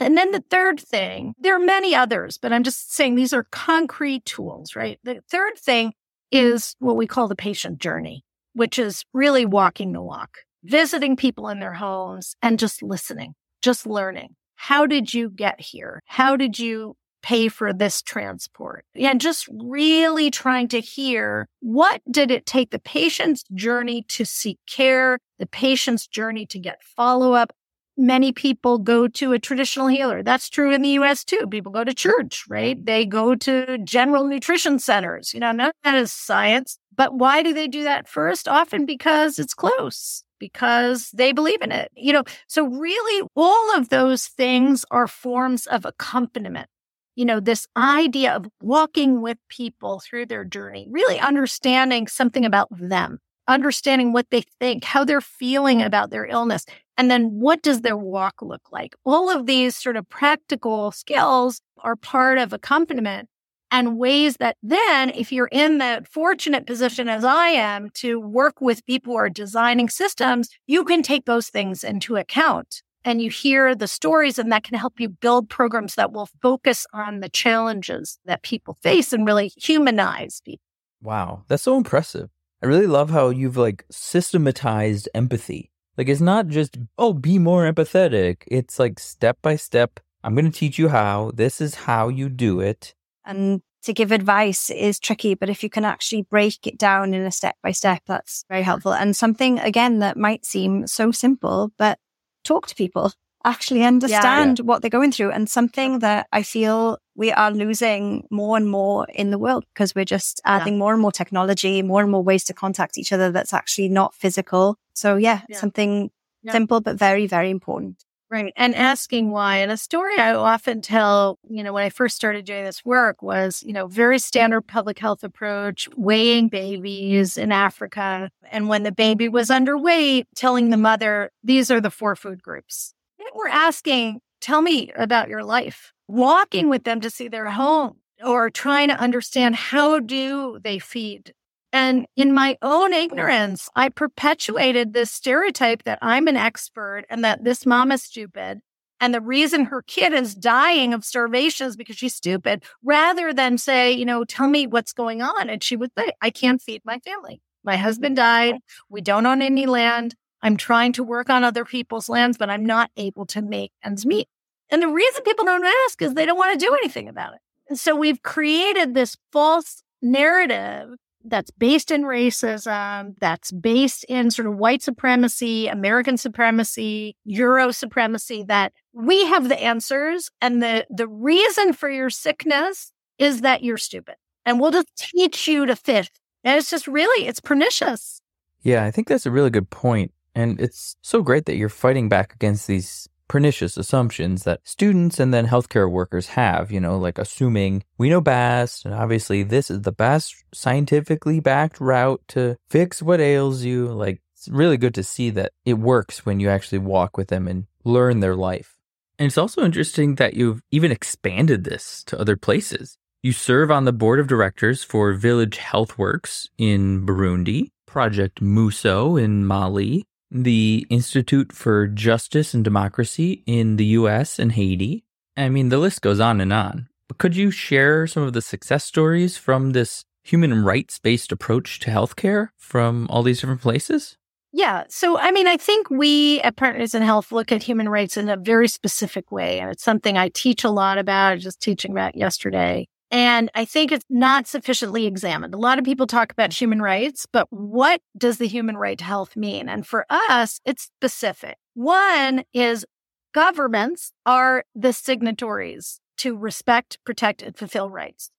And 0.00 0.16
then 0.16 0.32
the 0.32 0.44
third 0.50 0.80
thing, 0.80 1.34
there 1.38 1.54
are 1.54 1.64
many 1.64 1.94
others, 1.94 2.38
but 2.38 2.52
I'm 2.52 2.62
just 2.62 2.92
saying 2.92 3.14
these 3.14 3.32
are 3.32 3.46
concrete 3.50 4.24
tools, 4.24 4.74
right? 4.74 4.98
The 5.04 5.20
third 5.30 5.58
thing 5.58 5.92
is 6.32 6.74
what 6.78 6.96
we 6.96 7.06
call 7.06 7.28
the 7.28 7.36
patient 7.36 7.78
journey, 7.78 8.24
which 8.54 8.78
is 8.78 9.04
really 9.12 9.44
walking 9.44 9.92
the 9.92 10.02
walk, 10.02 10.38
visiting 10.64 11.16
people 11.16 11.48
in 11.48 11.60
their 11.60 11.74
homes 11.74 12.34
and 12.40 12.58
just 12.58 12.82
listening, 12.82 13.34
just 13.62 13.86
learning. 13.86 14.36
How 14.56 14.86
did 14.86 15.12
you 15.12 15.30
get 15.30 15.60
here? 15.60 16.02
How 16.06 16.36
did 16.36 16.58
you 16.58 16.96
pay 17.22 17.48
for 17.48 17.72
this 17.72 18.02
transport. 18.02 18.84
And 18.94 19.20
just 19.20 19.48
really 19.52 20.30
trying 20.30 20.68
to 20.68 20.80
hear 20.80 21.46
what 21.60 22.00
did 22.10 22.30
it 22.30 22.46
take 22.46 22.70
the 22.70 22.78
patient's 22.78 23.44
journey 23.54 24.04
to 24.08 24.24
seek 24.24 24.58
care, 24.66 25.18
the 25.38 25.46
patient's 25.46 26.06
journey 26.06 26.46
to 26.46 26.58
get 26.58 26.82
follow 26.82 27.32
up. 27.32 27.52
Many 28.00 28.32
people 28.32 28.78
go 28.78 29.06
to 29.06 29.32
a 29.32 29.38
traditional 29.38 29.86
healer. 29.86 30.22
That's 30.22 30.48
true 30.48 30.72
in 30.72 30.82
the 30.82 30.88
US 31.00 31.24
too. 31.24 31.46
People 31.48 31.70
go 31.70 31.84
to 31.84 31.94
church, 31.94 32.44
right? 32.48 32.84
They 32.84 33.04
go 33.04 33.34
to 33.36 33.78
general 33.84 34.26
nutrition 34.26 34.78
centers. 34.78 35.34
You 35.34 35.40
know, 35.40 35.52
none 35.52 35.68
of 35.68 35.74
that 35.84 35.94
is 35.94 36.12
science. 36.12 36.78
But 36.96 37.14
why 37.14 37.42
do 37.42 37.52
they 37.52 37.68
do 37.68 37.84
that 37.84 38.08
first? 38.08 38.48
Often 38.48 38.86
because 38.86 39.38
it's 39.38 39.54
close, 39.54 40.24
because 40.38 41.10
they 41.12 41.32
believe 41.32 41.62
in 41.62 41.72
it. 41.72 41.92
You 41.94 42.12
know, 42.14 42.24
so 42.48 42.66
really 42.66 43.28
all 43.36 43.76
of 43.76 43.90
those 43.90 44.26
things 44.26 44.84
are 44.90 45.06
forms 45.06 45.66
of 45.66 45.84
accompaniment. 45.84 46.68
You 47.16 47.26
know, 47.26 47.40
this 47.40 47.66
idea 47.76 48.34
of 48.34 48.46
walking 48.62 49.20
with 49.20 49.36
people 49.48 50.00
through 50.00 50.26
their 50.26 50.44
journey, 50.44 50.86
really 50.90 51.18
understanding 51.18 52.06
something 52.06 52.46
about 52.46 52.68
them 52.70 53.18
understanding 53.50 54.12
what 54.12 54.30
they 54.30 54.42
think, 54.58 54.84
how 54.84 55.04
they're 55.04 55.20
feeling 55.20 55.82
about 55.82 56.10
their 56.10 56.26
illness, 56.26 56.64
and 56.96 57.10
then 57.10 57.40
what 57.40 57.62
does 57.62 57.82
their 57.82 57.96
walk 57.96 58.42
look 58.42 58.72
like? 58.72 58.94
All 59.04 59.30
of 59.30 59.46
these 59.46 59.76
sort 59.76 59.96
of 59.96 60.08
practical 60.08 60.92
skills 60.92 61.60
are 61.78 61.96
part 61.96 62.38
of 62.38 62.52
accompaniment 62.52 63.28
and 63.70 63.98
ways 63.98 64.36
that 64.38 64.56
then, 64.62 65.10
if 65.10 65.30
you're 65.32 65.48
in 65.52 65.78
the 65.78 66.04
fortunate 66.10 66.66
position 66.66 67.08
as 67.08 67.24
I 67.24 67.48
am 67.48 67.90
to 67.94 68.18
work 68.18 68.60
with 68.60 68.84
people 68.86 69.12
who 69.12 69.18
are 69.18 69.30
designing 69.30 69.88
systems, 69.88 70.48
you 70.66 70.84
can 70.84 71.02
take 71.02 71.24
those 71.24 71.48
things 71.48 71.84
into 71.84 72.16
account 72.16 72.82
and 73.04 73.22
you 73.22 73.30
hear 73.30 73.74
the 73.74 73.88
stories 73.88 74.38
and 74.38 74.50
that 74.52 74.64
can 74.64 74.76
help 74.76 75.00
you 75.00 75.08
build 75.08 75.48
programs 75.48 75.94
that 75.94 76.12
will 76.12 76.28
focus 76.42 76.86
on 76.92 77.20
the 77.20 77.28
challenges 77.28 78.18
that 78.24 78.42
people 78.42 78.76
face 78.82 79.12
and 79.12 79.26
really 79.26 79.52
humanize 79.56 80.40
people. 80.44 80.62
Wow, 81.02 81.44
that's 81.48 81.62
so 81.62 81.76
impressive. 81.76 82.28
I 82.62 82.66
really 82.66 82.86
love 82.86 83.10
how 83.10 83.30
you've 83.30 83.56
like 83.56 83.84
systematized 83.90 85.08
empathy. 85.14 85.70
Like 85.96 86.08
it's 86.08 86.20
not 86.20 86.48
just, 86.48 86.78
oh, 86.98 87.12
be 87.12 87.38
more 87.38 87.70
empathetic. 87.70 88.42
It's 88.46 88.78
like 88.78 88.98
step 88.98 89.38
by 89.42 89.56
step. 89.56 90.00
I'm 90.22 90.34
going 90.34 90.50
to 90.50 90.58
teach 90.58 90.78
you 90.78 90.88
how. 90.88 91.32
This 91.34 91.60
is 91.60 91.74
how 91.74 92.08
you 92.08 92.28
do 92.28 92.60
it. 92.60 92.94
And 93.24 93.62
to 93.82 93.94
give 93.94 94.12
advice 94.12 94.68
is 94.68 94.98
tricky, 94.98 95.34
but 95.34 95.48
if 95.48 95.62
you 95.62 95.70
can 95.70 95.86
actually 95.86 96.22
break 96.22 96.66
it 96.66 96.78
down 96.78 97.14
in 97.14 97.22
a 97.22 97.32
step 97.32 97.56
by 97.62 97.72
step, 97.72 98.02
that's 98.06 98.44
very 98.48 98.62
helpful. 98.62 98.92
And 98.92 99.16
something 99.16 99.58
again 99.58 100.00
that 100.00 100.18
might 100.18 100.44
seem 100.44 100.86
so 100.86 101.12
simple, 101.12 101.72
but 101.78 101.98
talk 102.44 102.66
to 102.66 102.74
people 102.74 103.12
actually 103.44 103.84
understand 103.84 104.58
yeah. 104.58 104.64
what 104.64 104.82
they're 104.82 104.90
going 104.90 105.12
through 105.12 105.30
and 105.30 105.48
something 105.48 106.00
that 106.00 106.26
I 106.32 106.42
feel 106.42 106.98
we 107.14 107.32
are 107.32 107.50
losing 107.50 108.26
more 108.30 108.56
and 108.56 108.68
more 108.68 109.06
in 109.14 109.30
the 109.30 109.38
world 109.38 109.64
because 109.74 109.94
we're 109.94 110.04
just 110.04 110.40
adding 110.44 110.74
yeah. 110.74 110.78
more 110.78 110.92
and 110.92 111.02
more 111.02 111.12
technology, 111.12 111.82
more 111.82 112.02
and 112.02 112.10
more 112.10 112.22
ways 112.22 112.44
to 112.44 112.54
contact 112.54 112.98
each 112.98 113.12
other 113.12 113.30
that's 113.30 113.52
actually 113.52 113.88
not 113.88 114.14
physical. 114.14 114.76
So 114.94 115.16
yeah, 115.16 115.42
yeah. 115.48 115.58
something 115.58 116.10
simple 116.48 116.80
but 116.80 116.96
very, 116.96 117.26
very 117.26 117.50
important. 117.50 118.04
Right. 118.30 118.52
And 118.56 118.76
asking 118.76 119.32
why. 119.32 119.56
And 119.56 119.72
a 119.72 119.76
story 119.76 120.16
I 120.16 120.34
often 120.34 120.82
tell, 120.82 121.40
you 121.48 121.64
know, 121.64 121.72
when 121.72 121.82
I 121.82 121.90
first 121.90 122.14
started 122.14 122.44
doing 122.44 122.64
this 122.64 122.84
work 122.84 123.22
was, 123.22 123.64
you 123.66 123.72
know, 123.72 123.88
very 123.88 124.20
standard 124.20 124.62
public 124.62 125.00
health 125.00 125.24
approach, 125.24 125.88
weighing 125.96 126.46
babies 126.46 127.36
in 127.36 127.50
Africa. 127.50 128.30
And 128.52 128.68
when 128.68 128.84
the 128.84 128.92
baby 128.92 129.28
was 129.28 129.48
underweight, 129.48 130.26
telling 130.36 130.70
the 130.70 130.76
mother, 130.76 131.32
these 131.42 131.72
are 131.72 131.80
the 131.80 131.90
four 131.90 132.14
food 132.14 132.40
groups 132.40 132.94
we're 133.34 133.48
asking, 133.48 134.20
tell 134.40 134.62
me 134.62 134.90
about 134.96 135.28
your 135.28 135.44
life, 135.44 135.92
walking 136.08 136.68
with 136.68 136.84
them 136.84 137.00
to 137.00 137.10
see 137.10 137.28
their 137.28 137.50
home 137.50 137.96
or 138.24 138.50
trying 138.50 138.88
to 138.88 139.00
understand 139.00 139.56
how 139.56 140.00
do 140.00 140.58
they 140.62 140.78
feed. 140.78 141.32
And 141.72 142.06
in 142.16 142.34
my 142.34 142.58
own 142.62 142.92
ignorance, 142.92 143.68
I 143.76 143.90
perpetuated 143.90 144.92
this 144.92 145.10
stereotype 145.10 145.84
that 145.84 146.00
I'm 146.02 146.26
an 146.26 146.36
expert 146.36 147.04
and 147.08 147.24
that 147.24 147.44
this 147.44 147.64
mom 147.64 147.92
is 147.92 148.02
stupid. 148.02 148.60
And 149.00 149.14
the 149.14 149.20
reason 149.20 149.66
her 149.66 149.82
kid 149.82 150.12
is 150.12 150.34
dying 150.34 150.92
of 150.92 151.04
starvation 151.04 151.68
is 151.68 151.76
because 151.76 151.96
she's 151.96 152.14
stupid, 152.14 152.64
rather 152.84 153.32
than 153.32 153.56
say, 153.56 153.92
you 153.92 154.04
know, 154.04 154.24
tell 154.24 154.48
me 154.48 154.66
what's 154.66 154.92
going 154.92 155.22
on. 155.22 155.48
And 155.48 155.62
she 155.62 155.76
would 155.76 155.90
say, 155.96 156.12
I 156.20 156.30
can't 156.30 156.60
feed 156.60 156.82
my 156.84 156.98
family. 156.98 157.40
My 157.64 157.76
husband 157.76 158.16
died. 158.16 158.56
We 158.90 159.00
don't 159.00 159.24
own 159.24 159.40
any 159.40 159.64
land. 159.66 160.16
I'm 160.42 160.56
trying 160.56 160.92
to 160.94 161.04
work 161.04 161.30
on 161.30 161.44
other 161.44 161.64
people's 161.64 162.08
lands, 162.08 162.38
but 162.38 162.50
I'm 162.50 162.64
not 162.64 162.90
able 162.96 163.26
to 163.26 163.42
make 163.42 163.72
ends 163.84 164.06
meet. 164.06 164.28
And 164.70 164.82
the 164.82 164.88
reason 164.88 165.22
people 165.22 165.44
don't 165.44 165.66
ask 165.86 166.00
is 166.00 166.14
they 166.14 166.26
don't 166.26 166.38
want 166.38 166.58
to 166.58 166.64
do 166.64 166.74
anything 166.74 167.08
about 167.08 167.34
it. 167.34 167.40
And 167.68 167.78
so 167.78 167.94
we've 167.94 168.22
created 168.22 168.94
this 168.94 169.16
false 169.32 169.82
narrative 170.00 170.90
that's 171.24 171.50
based 171.50 171.90
in 171.90 172.02
racism, 172.02 173.14
that's 173.20 173.52
based 173.52 174.04
in 174.04 174.30
sort 174.30 174.48
of 174.48 174.56
white 174.56 174.82
supremacy, 174.82 175.68
American 175.68 176.16
supremacy, 176.16 177.16
Euro 177.24 177.70
supremacy, 177.72 178.42
that 178.44 178.72
we 178.92 179.26
have 179.26 179.48
the 179.48 179.60
answers. 179.60 180.30
And 180.40 180.62
the, 180.62 180.86
the 180.88 181.06
reason 181.06 181.72
for 181.72 181.90
your 181.90 182.10
sickness 182.10 182.92
is 183.18 183.42
that 183.42 183.62
you're 183.62 183.76
stupid. 183.76 184.14
And 184.46 184.58
we'll 184.58 184.70
just 184.70 184.88
teach 184.96 185.46
you 185.46 185.66
to 185.66 185.76
fit. 185.76 186.10
And 186.42 186.56
it's 186.56 186.70
just 186.70 186.86
really, 186.86 187.26
it's 187.26 187.40
pernicious. 187.40 188.22
Yeah, 188.62 188.84
I 188.84 188.90
think 188.90 189.08
that's 189.08 189.26
a 189.26 189.30
really 189.30 189.50
good 189.50 189.68
point. 189.68 190.12
And 190.40 190.60
it's 190.60 190.96
so 191.02 191.22
great 191.22 191.44
that 191.44 191.56
you're 191.56 191.68
fighting 191.68 192.08
back 192.08 192.34
against 192.34 192.66
these 192.66 193.08
pernicious 193.28 193.76
assumptions 193.76 194.42
that 194.42 194.60
students 194.64 195.20
and 195.20 195.32
then 195.32 195.46
healthcare 195.46 195.88
workers 195.88 196.28
have, 196.28 196.72
you 196.72 196.80
know, 196.80 196.98
like 196.98 197.18
assuming 197.18 197.84
we 197.96 198.08
know 198.08 198.20
best, 198.20 198.84
and 198.84 198.94
obviously 198.94 199.44
this 199.44 199.70
is 199.70 199.82
the 199.82 199.92
best 199.92 200.34
scientifically 200.52 201.38
backed 201.38 201.80
route 201.80 202.20
to 202.26 202.56
fix 202.68 203.00
what 203.00 203.20
ails 203.20 203.62
you. 203.62 203.86
Like, 203.86 204.20
it's 204.34 204.48
really 204.48 204.76
good 204.76 204.94
to 204.94 205.04
see 205.04 205.30
that 205.30 205.52
it 205.64 205.74
works 205.74 206.26
when 206.26 206.40
you 206.40 206.48
actually 206.48 206.78
walk 206.78 207.16
with 207.16 207.28
them 207.28 207.46
and 207.46 207.66
learn 207.84 208.20
their 208.20 208.34
life. 208.34 208.78
And 209.18 209.26
it's 209.26 209.38
also 209.38 209.64
interesting 209.64 210.14
that 210.14 210.34
you've 210.34 210.62
even 210.70 210.90
expanded 210.90 211.64
this 211.64 212.02
to 212.04 212.18
other 212.18 212.36
places. 212.36 212.96
You 213.22 213.32
serve 213.32 213.70
on 213.70 213.84
the 213.84 213.92
board 213.92 214.18
of 214.18 214.26
directors 214.26 214.82
for 214.82 215.12
Village 215.12 215.58
Healthworks 215.58 216.48
in 216.56 217.04
Burundi, 217.06 217.70
Project 217.86 218.40
Muso 218.40 219.16
in 219.16 219.44
Mali, 219.44 220.04
the 220.30 220.86
Institute 220.90 221.52
for 221.52 221.86
Justice 221.86 222.54
and 222.54 222.64
Democracy 222.64 223.42
in 223.46 223.76
the 223.76 223.86
US 223.86 224.38
and 224.38 224.52
Haiti. 224.52 225.04
I 225.36 225.48
mean, 225.48 225.68
the 225.68 225.78
list 225.78 226.02
goes 226.02 226.20
on 226.20 226.40
and 226.40 226.52
on. 226.52 226.88
But 227.08 227.18
could 227.18 227.34
you 227.34 227.50
share 227.50 228.06
some 228.06 228.22
of 228.22 228.32
the 228.32 228.42
success 228.42 228.84
stories 228.84 229.36
from 229.36 229.70
this 229.70 230.04
human 230.22 230.62
rights 230.62 230.98
based 230.98 231.32
approach 231.32 231.80
to 231.80 231.90
healthcare 231.90 232.48
from 232.56 233.08
all 233.10 233.22
these 233.22 233.40
different 233.40 233.62
places? 233.62 234.16
Yeah. 234.52 234.84
So, 234.88 235.18
I 235.18 235.30
mean, 235.30 235.46
I 235.46 235.56
think 235.56 235.90
we 235.90 236.40
at 236.40 236.56
Partners 236.56 236.94
in 236.94 237.02
Health 237.02 237.30
look 237.30 237.52
at 237.52 237.62
human 237.62 237.88
rights 237.88 238.16
in 238.16 238.28
a 238.28 238.36
very 238.36 238.68
specific 238.68 239.30
way. 239.30 239.60
And 239.60 239.70
it's 239.70 239.84
something 239.84 240.18
I 240.18 240.28
teach 240.28 240.64
a 240.64 240.70
lot 240.70 240.98
about, 240.98 241.38
just 241.38 241.60
teaching 241.60 241.92
about 241.92 242.16
yesterday. 242.16 242.88
And 243.10 243.50
I 243.54 243.64
think 243.64 243.90
it's 243.90 244.04
not 244.08 244.46
sufficiently 244.46 245.06
examined. 245.06 245.52
A 245.52 245.58
lot 245.58 245.78
of 245.78 245.84
people 245.84 246.06
talk 246.06 246.30
about 246.30 246.52
human 246.52 246.80
rights, 246.80 247.26
but 247.30 247.48
what 247.50 248.00
does 248.16 248.38
the 248.38 248.46
human 248.46 248.76
right 248.76 248.98
to 248.98 249.04
health 249.04 249.36
mean? 249.36 249.68
And 249.68 249.84
for 249.86 250.06
us, 250.08 250.60
it's 250.64 250.84
specific. 250.84 251.56
One 251.74 252.44
is 252.54 252.86
governments 253.34 254.12
are 254.24 254.64
the 254.74 254.92
signatories 254.92 256.00
to 256.18 256.36
respect, 256.36 256.98
protect, 257.04 257.42
and 257.42 257.56
fulfill 257.56 257.90
rights. 257.90 258.30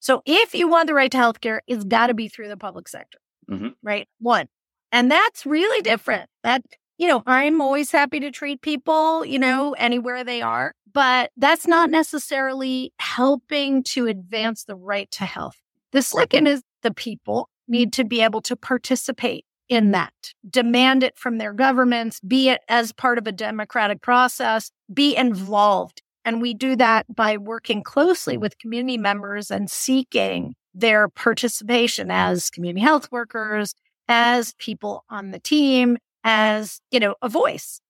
So 0.00 0.22
if 0.26 0.54
you 0.54 0.68
want 0.68 0.88
the 0.88 0.94
right 0.94 1.10
to 1.10 1.18
healthcare, 1.18 1.60
it's 1.66 1.84
got 1.84 2.08
to 2.08 2.14
be 2.14 2.28
through 2.28 2.48
the 2.48 2.56
public 2.56 2.88
sector, 2.88 3.18
mm-hmm. 3.50 3.68
right? 3.82 4.08
One. 4.20 4.48
And 4.92 5.10
that's 5.10 5.46
really 5.46 5.82
different. 5.82 6.28
That, 6.44 6.62
you 6.98 7.08
know, 7.08 7.22
I'm 7.26 7.60
always 7.60 7.92
happy 7.92 8.20
to 8.20 8.30
treat 8.30 8.60
people, 8.60 9.24
you 9.24 9.38
know, 9.38 9.74
anywhere 9.78 10.24
they 10.24 10.42
are 10.42 10.74
but 10.92 11.30
that's 11.36 11.66
not 11.66 11.90
necessarily 11.90 12.92
helping 12.98 13.82
to 13.82 14.06
advance 14.06 14.64
the 14.64 14.76
right 14.76 15.10
to 15.12 15.24
health. 15.24 15.56
The 15.92 16.02
second 16.02 16.46
is 16.46 16.62
the 16.82 16.92
people 16.92 17.48
need 17.66 17.92
to 17.94 18.04
be 18.04 18.20
able 18.22 18.40
to 18.42 18.56
participate 18.56 19.44
in 19.68 19.90
that, 19.90 20.32
demand 20.48 21.02
it 21.02 21.18
from 21.18 21.38
their 21.38 21.52
governments, 21.52 22.20
be 22.20 22.48
it 22.48 22.62
as 22.68 22.92
part 22.92 23.18
of 23.18 23.26
a 23.26 23.32
democratic 23.32 24.00
process, 24.00 24.70
be 24.92 25.14
involved. 25.14 26.00
And 26.24 26.40
we 26.40 26.54
do 26.54 26.74
that 26.76 27.04
by 27.14 27.36
working 27.36 27.82
closely 27.82 28.38
with 28.38 28.58
community 28.58 28.96
members 28.96 29.50
and 29.50 29.70
seeking 29.70 30.54
their 30.74 31.08
participation 31.08 32.10
as 32.10 32.50
community 32.50 32.80
health 32.80 33.10
workers, 33.12 33.74
as 34.08 34.54
people 34.54 35.04
on 35.10 35.32
the 35.32 35.40
team, 35.40 35.98
as, 36.24 36.80
you 36.90 37.00
know, 37.00 37.14
a 37.20 37.28
voice 37.28 37.80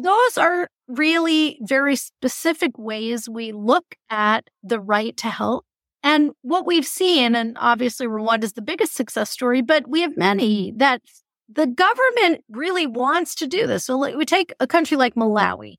those 0.00 0.38
are 0.38 0.68
really 0.88 1.58
very 1.62 1.96
specific 1.96 2.78
ways 2.78 3.28
we 3.28 3.52
look 3.52 3.96
at 4.10 4.48
the 4.62 4.80
right 4.80 5.16
to 5.18 5.28
health. 5.28 5.64
And 6.02 6.32
what 6.42 6.66
we've 6.66 6.86
seen, 6.86 7.34
and 7.34 7.56
obviously 7.58 8.06
Rwanda 8.06 8.44
is 8.44 8.52
the 8.52 8.62
biggest 8.62 8.94
success 8.94 9.30
story, 9.30 9.60
but 9.62 9.88
we 9.88 10.02
have 10.02 10.16
many 10.16 10.72
that 10.76 11.02
the 11.48 11.66
government 11.66 12.44
really 12.48 12.86
wants 12.86 13.34
to 13.36 13.46
do 13.46 13.66
this. 13.66 13.84
So 13.84 14.16
we 14.16 14.24
take 14.24 14.52
a 14.60 14.66
country 14.66 14.96
like 14.96 15.14
Malawi, 15.14 15.74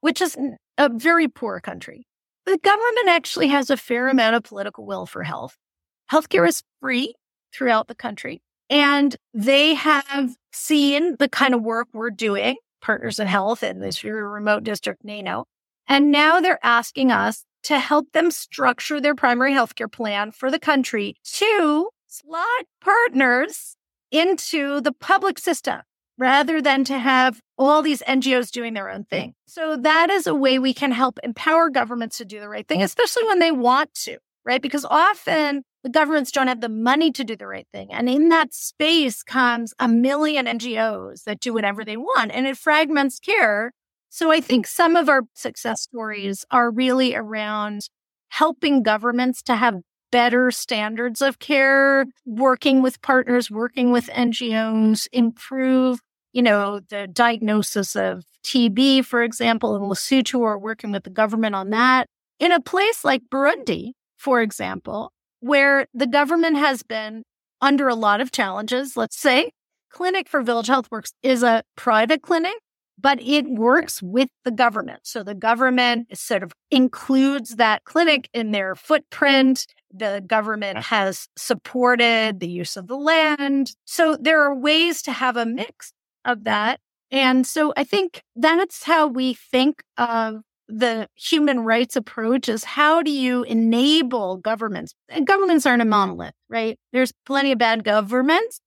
which 0.00 0.20
is 0.20 0.36
a 0.78 0.88
very 0.88 1.28
poor 1.28 1.60
country. 1.60 2.06
The 2.46 2.58
government 2.58 3.08
actually 3.08 3.48
has 3.48 3.70
a 3.70 3.76
fair 3.76 4.08
amount 4.08 4.36
of 4.36 4.42
political 4.42 4.86
will 4.86 5.06
for 5.06 5.22
health. 5.22 5.56
Healthcare 6.10 6.46
is 6.46 6.62
free 6.80 7.14
throughout 7.54 7.88
the 7.88 7.94
country. 7.94 8.42
And 8.68 9.16
they 9.34 9.74
have 9.74 10.34
seen 10.52 11.16
the 11.18 11.28
kind 11.28 11.54
of 11.54 11.62
work 11.62 11.88
we're 11.92 12.10
doing 12.10 12.56
Partners 12.82 13.18
in 13.18 13.26
Health 13.26 13.62
in 13.62 13.80
this 13.80 14.04
remote 14.04 14.64
district, 14.64 15.04
Neno. 15.04 15.44
And 15.88 16.10
now 16.10 16.40
they're 16.40 16.58
asking 16.62 17.10
us 17.10 17.44
to 17.64 17.78
help 17.78 18.12
them 18.12 18.30
structure 18.30 19.00
their 19.00 19.14
primary 19.14 19.52
healthcare 19.52 19.90
plan 19.90 20.32
for 20.32 20.50
the 20.50 20.58
country 20.58 21.16
to 21.22 21.88
slot 22.06 22.66
partners 22.80 23.76
into 24.10 24.80
the 24.80 24.92
public 24.92 25.38
system 25.38 25.80
rather 26.18 26.60
than 26.60 26.84
to 26.84 26.98
have 26.98 27.40
all 27.56 27.82
these 27.82 28.02
NGOs 28.02 28.50
doing 28.50 28.74
their 28.74 28.90
own 28.90 29.04
thing. 29.04 29.34
So 29.46 29.76
that 29.76 30.10
is 30.10 30.26
a 30.26 30.34
way 30.34 30.58
we 30.58 30.74
can 30.74 30.92
help 30.92 31.18
empower 31.22 31.70
governments 31.70 32.18
to 32.18 32.24
do 32.24 32.38
the 32.38 32.48
right 32.48 32.66
thing, 32.66 32.82
especially 32.82 33.24
when 33.24 33.38
they 33.38 33.52
want 33.52 33.94
to, 33.94 34.18
right? 34.44 34.60
Because 34.60 34.84
often 34.84 35.62
the 35.82 35.90
governments 35.90 36.30
don't 36.30 36.48
have 36.48 36.60
the 36.60 36.68
money 36.68 37.10
to 37.12 37.24
do 37.24 37.36
the 37.36 37.46
right 37.46 37.66
thing. 37.72 37.92
And 37.92 38.08
in 38.08 38.28
that 38.28 38.54
space 38.54 39.22
comes 39.22 39.74
a 39.78 39.88
million 39.88 40.46
NGOs 40.46 41.24
that 41.24 41.40
do 41.40 41.52
whatever 41.52 41.84
they 41.84 41.96
want 41.96 42.30
and 42.32 42.46
it 42.46 42.56
fragments 42.56 43.18
care. 43.18 43.72
So 44.08 44.30
I 44.30 44.40
think 44.40 44.66
some 44.66 44.94
of 44.94 45.08
our 45.08 45.22
success 45.34 45.82
stories 45.82 46.44
are 46.50 46.70
really 46.70 47.14
around 47.14 47.88
helping 48.28 48.82
governments 48.82 49.42
to 49.42 49.56
have 49.56 49.80
better 50.10 50.50
standards 50.50 51.22
of 51.22 51.38
care, 51.38 52.06
working 52.24 52.82
with 52.82 53.00
partners, 53.02 53.50
working 53.50 53.90
with 53.90 54.08
NGOs, 54.08 55.08
improve, 55.12 56.00
you 56.32 56.42
know, 56.42 56.80
the 56.90 57.08
diagnosis 57.08 57.96
of 57.96 58.24
TB, 58.44 59.04
for 59.04 59.22
example, 59.22 59.74
in 59.74 59.82
Lesotho, 59.82 60.40
or 60.40 60.58
working 60.58 60.92
with 60.92 61.04
the 61.04 61.10
government 61.10 61.54
on 61.54 61.70
that. 61.70 62.06
In 62.38 62.52
a 62.52 62.60
place 62.60 63.04
like 63.04 63.22
Burundi, 63.30 63.92
for 64.18 64.42
example, 64.42 65.12
where 65.42 65.86
the 65.92 66.06
government 66.06 66.56
has 66.56 66.82
been 66.82 67.22
under 67.60 67.88
a 67.88 67.94
lot 67.94 68.20
of 68.20 68.32
challenges, 68.32 68.96
let's 68.96 69.18
say, 69.18 69.52
Clinic 69.90 70.28
for 70.28 70.42
Village 70.42 70.68
Health 70.68 70.90
Works 70.90 71.12
is 71.22 71.42
a 71.42 71.62
private 71.76 72.22
clinic 72.22 72.54
but 73.02 73.20
it 73.20 73.46
works 73.48 74.00
with 74.00 74.28
the 74.44 74.50
government. 74.50 75.00
So 75.02 75.22
the 75.22 75.34
government 75.34 76.16
sort 76.16 76.42
of 76.42 76.52
includes 76.70 77.56
that 77.56 77.84
clinic 77.84 78.28
in 78.32 78.52
their 78.52 78.74
footprint. 78.74 79.66
The 79.92 80.22
government 80.26 80.78
has 80.78 81.28
supported 81.36 82.40
the 82.40 82.48
use 82.48 82.76
of 82.76 82.86
the 82.86 82.96
land. 82.96 83.72
So 83.84 84.16
there 84.18 84.40
are 84.42 84.54
ways 84.54 85.02
to 85.02 85.12
have 85.12 85.36
a 85.36 85.44
mix 85.44 85.92
of 86.24 86.44
that. 86.44 86.80
And 87.10 87.46
so 87.46 87.72
I 87.76 87.84
think 87.84 88.22
that's 88.36 88.84
how 88.84 89.06
we 89.08 89.34
think 89.34 89.82
of 89.98 90.42
the 90.68 91.08
human 91.16 91.60
rights 91.60 91.96
approach 91.96 92.48
is 92.48 92.64
how 92.64 93.02
do 93.02 93.10
you 93.10 93.42
enable 93.44 94.36
governments? 94.36 94.94
And 95.08 95.26
governments 95.26 95.66
aren't 95.66 95.82
a 95.82 95.86
monolith, 95.86 96.34
right? 96.48 96.78
There's 96.92 97.12
plenty 97.26 97.52
of 97.52 97.58
bad 97.58 97.84
governments, 97.84 98.60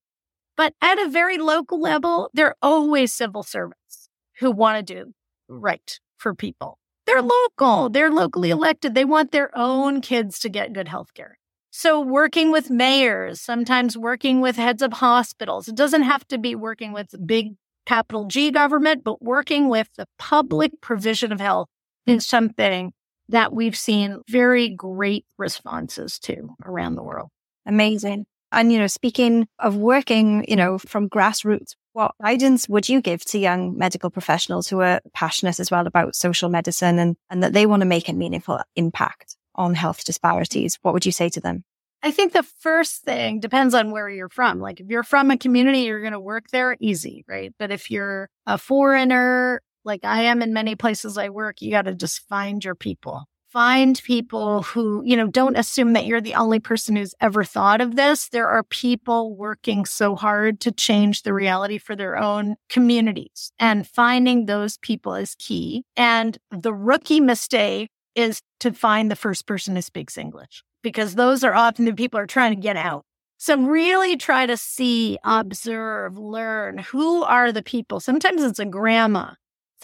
but 0.58 0.74
at 0.82 1.00
a 1.00 1.10
very 1.10 1.38
local 1.38 1.80
level, 1.80 2.30
there 2.34 2.48
are 2.48 2.56
always 2.62 3.14
civil 3.14 3.44
servants 3.44 4.10
who 4.40 4.52
want 4.52 4.86
to 4.86 4.94
do 4.94 5.14
right 5.48 6.00
for 6.18 6.34
people. 6.34 6.78
They're 7.06 7.22
local. 7.22 7.90
They're 7.90 8.12
locally 8.12 8.50
elected. 8.50 8.96
They 8.96 9.06
want 9.06 9.32
their 9.32 9.56
own 9.58 10.02
kids 10.02 10.40
to 10.40 10.50
get 10.50 10.74
good 10.74 10.88
health 10.88 11.14
care. 11.14 11.38
So 11.70 12.00
working 12.00 12.52
with 12.52 12.70
mayors, 12.70 13.42
sometimes 13.42 13.98
working 13.98 14.42
with 14.42 14.56
heads 14.56 14.82
of 14.82 14.94
hospitals. 14.94 15.68
It 15.68 15.76
doesn't 15.76 16.04
have 16.04 16.26
to 16.30 16.38
be 16.38 16.56
working 16.56 16.94
with 16.94 17.28
big 17.28 17.56
capital 17.86 18.26
G 18.26 18.50
government, 18.50 19.04
but 19.04 19.22
working 19.22 19.70
with 19.70 19.90
the 19.98 20.08
public 20.18 20.82
provision 20.82 21.32
of 21.32 21.40
health 21.40 21.68
is 22.06 22.26
something 22.26 22.94
that 23.30 23.54
we've 23.54 23.78
seen 23.78 24.22
very 24.30 24.70
great 24.70 25.26
responses 25.38 26.20
to 26.20 26.56
around 26.64 26.96
the 26.96 27.04
world. 27.04 27.30
Amazing. 27.66 28.26
And, 28.52 28.72
you 28.72 28.78
know, 28.78 28.88
speaking 28.88 29.48
of 29.60 29.76
working, 29.76 30.46
you 30.48 30.56
know, 30.56 30.78
from 30.78 31.10
grassroots, 31.10 31.76
what 31.94 32.14
guidance 32.22 32.70
would 32.70 32.88
you 32.88 33.02
give 33.02 33.26
to 33.26 33.40
young 33.40 33.78
medical 33.78 34.10
professionals 34.10 34.68
who 34.68 34.82
are 34.82 35.02
passionate 35.14 35.60
as 35.60 35.72
well 35.72 35.88
about 35.88 36.16
social 36.16 36.50
medicine 36.50 37.00
and, 37.00 37.16
and 37.30 37.42
that 37.42 37.54
they 37.54 37.66
want 37.66 37.82
to 37.82 37.86
make 37.86 38.08
a 38.08 38.14
meaningful 38.14 38.62
impact 38.76 39.36
on 39.56 39.74
health 39.74 40.06
disparities? 40.06 40.78
What 40.84 40.94
would 40.94 41.06
you 41.06 41.12
say 41.12 41.30
to 41.30 41.40
them? 41.40 41.64
I 42.04 42.12
think 42.12 42.34
the 42.34 42.44
first 42.44 43.02
thing 43.04 43.40
depends 43.40 43.74
on 43.74 43.92
where 43.92 44.08
you're 44.08 44.30
from. 44.30 44.60
Like 44.60 44.80
if 44.80 44.88
you're 44.88 45.04
from 45.04 45.32
a 45.32 45.38
community, 45.38 45.80
you're 45.80 46.02
going 46.02 46.14
to 46.14 46.20
work 46.20 46.50
there 46.52 46.78
easy, 46.80 47.26
right? 47.28 47.52
But 47.58 47.72
if 47.72 47.90
you're 47.90 48.30
a 48.46 48.60
foreigner, 48.60 49.62
like 49.86 50.04
I 50.04 50.24
am 50.24 50.42
in 50.42 50.54
many 50.54 50.76
places 50.76 51.18
I 51.18 51.30
work, 51.30 51.62
you 51.62 51.72
got 51.72 51.84
to 51.84 51.96
just 51.96 52.28
find 52.28 52.64
your 52.64 52.76
people 52.76 53.26
find 53.56 54.02
people 54.04 54.64
who, 54.64 55.02
you 55.06 55.16
know, 55.16 55.28
don't 55.28 55.58
assume 55.58 55.94
that 55.94 56.06
you're 56.06 56.20
the 56.20 56.36
only 56.36 56.60
person 56.60 56.98
who's 56.98 57.16
ever 57.22 57.42
thought 57.42 57.80
of 57.80 57.96
this. 57.96 58.28
There 58.28 58.50
are 58.50 58.64
people 58.64 59.34
working 59.34 59.86
so 59.86 60.14
hard 60.14 60.60
to 60.60 60.74
change 60.74 61.22
the 61.22 61.34
reality 61.34 61.78
for 61.78 61.96
their 61.96 62.18
own 62.18 62.58
communities 62.68 63.54
and 63.58 63.88
finding 63.88 64.46
those 64.46 64.78
people 64.80 65.16
is 65.16 65.36
key. 65.40 65.86
And 65.96 66.38
the 66.52 66.74
rookie 66.74 67.22
mistake 67.22 67.88
is 68.14 68.42
to 68.60 68.74
find 68.74 69.10
the 69.10 69.16
first 69.16 69.48
person 69.48 69.78
who 69.78 69.82
speaks 69.82 70.18
English 70.18 70.62
because 70.84 71.16
those 71.16 71.42
are 71.46 71.56
often 71.56 71.86
the 71.86 71.94
people 71.94 72.20
are 72.20 72.28
trying 72.28 72.54
to 72.54 72.62
get 72.62 72.76
out. 72.76 73.06
So 73.38 73.58
really 73.58 74.18
try 74.18 74.48
to 74.48 74.58
see, 74.58 75.18
observe, 75.24 76.18
learn 76.18 76.80
who 76.80 77.24
are 77.24 77.54
the 77.54 77.64
people. 77.64 78.02
Sometimes 78.02 78.44
it's 78.44 78.60
a 78.60 78.66
grandma 78.66 79.32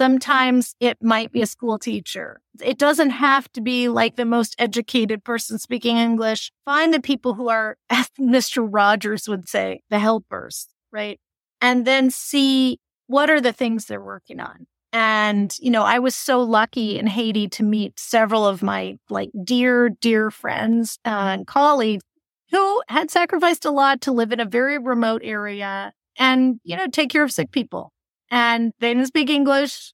Sometimes 0.02 0.74
it 0.80 0.98
might 1.00 1.32
be 1.32 1.44
a 1.44 1.46
school 1.46 1.78
teacher. 1.78 2.42
It 2.60 2.80
doesn't 2.80 3.12
have 3.12 3.52
to 3.52 3.62
be 3.62 3.88
like 3.88 4.16
the 4.16 4.26
most 4.26 4.56
educated 4.58 5.24
person 5.24 5.60
speaking 5.60 5.98
English. 5.98 6.52
Find 6.66 6.92
the 6.92 7.00
people 7.00 7.36
who 7.36 7.50
are, 7.50 7.78
as 7.92 8.10
Mr. 8.20 8.68
Rogers 8.68 9.30
would 9.30 9.48
say, 9.48 9.84
the 9.92 10.00
helpers, 10.00 10.70
right? 10.92 11.20
And 11.62 11.86
then 11.86 12.10
see 12.10 12.80
what 13.06 13.30
are 13.30 13.40
the 13.40 13.54
things 13.54 13.86
they're 13.86 14.02
working 14.02 14.40
on. 14.40 14.66
And, 14.92 15.56
you 15.60 15.70
know, 15.70 15.84
I 15.84 16.00
was 16.00 16.16
so 16.16 16.42
lucky 16.42 16.98
in 16.98 17.06
Haiti 17.06 17.48
to 17.50 17.64
meet 17.64 18.00
several 18.00 18.48
of 18.48 18.64
my 18.64 18.98
like 19.12 19.30
dear, 19.44 19.90
dear 19.90 20.32
friends 20.32 20.98
and 21.06 21.46
colleagues 21.46 22.04
who 22.50 22.82
had 22.88 23.12
sacrificed 23.12 23.66
a 23.66 23.72
lot 23.72 24.02
to 24.02 24.12
live 24.12 24.32
in 24.32 24.40
a 24.40 24.46
very 24.46 24.80
remote 24.80 25.22
area 25.24 25.94
and, 26.18 26.60
you 26.64 26.76
know, 26.76 26.88
take 26.88 27.12
care 27.12 27.24
of 27.24 27.32
sick 27.32 27.52
people 27.52 27.94
and 28.32 28.72
they 28.80 28.94
didn't 28.94 29.08
speak 29.08 29.30
English. 29.30 29.94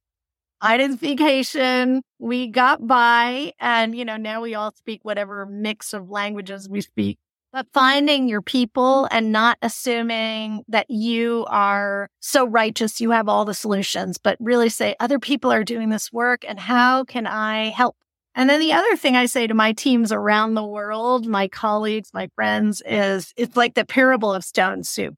I 0.61 0.77
didn't 0.77 0.97
speak 0.97 1.19
Haitian. 1.19 2.01
We 2.19 2.47
got 2.47 2.85
by. 2.85 3.53
And, 3.59 3.95
you 3.95 4.05
know, 4.05 4.17
now 4.17 4.41
we 4.41 4.55
all 4.55 4.71
speak 4.71 5.01
whatever 5.03 5.45
mix 5.45 5.93
of 5.93 6.09
languages 6.09 6.69
we 6.69 6.81
speak. 6.81 7.17
But 7.53 7.67
finding 7.73 8.27
your 8.27 8.41
people 8.41 9.07
and 9.09 9.31
not 9.31 9.57
assuming 9.61 10.63
that 10.67 10.89
you 10.89 11.45
are 11.47 12.09
so 12.19 12.45
righteous, 12.45 13.01
you 13.01 13.11
have 13.11 13.29
all 13.29 13.45
the 13.45 13.53
solutions, 13.53 14.17
but 14.17 14.37
really 14.39 14.69
say, 14.69 14.95
other 14.99 15.17
people 15.17 15.51
are 15.51 15.63
doing 15.63 15.89
this 15.89 16.11
work 16.11 16.43
and 16.47 16.59
how 16.59 17.03
can 17.03 17.25
I 17.25 17.69
help? 17.69 17.95
And 18.35 18.49
then 18.49 18.59
the 18.59 18.73
other 18.73 18.95
thing 18.95 19.15
I 19.15 19.25
say 19.25 19.47
to 19.47 19.55
my 19.55 19.73
teams 19.73 20.11
around 20.11 20.53
the 20.53 20.63
world, 20.63 21.25
my 21.25 21.47
colleagues, 21.47 22.11
my 22.13 22.29
friends, 22.35 22.83
is 22.85 23.33
it's 23.35 23.57
like 23.57 23.73
the 23.73 23.85
parable 23.85 24.33
of 24.33 24.43
stone 24.43 24.83
soup 24.83 25.15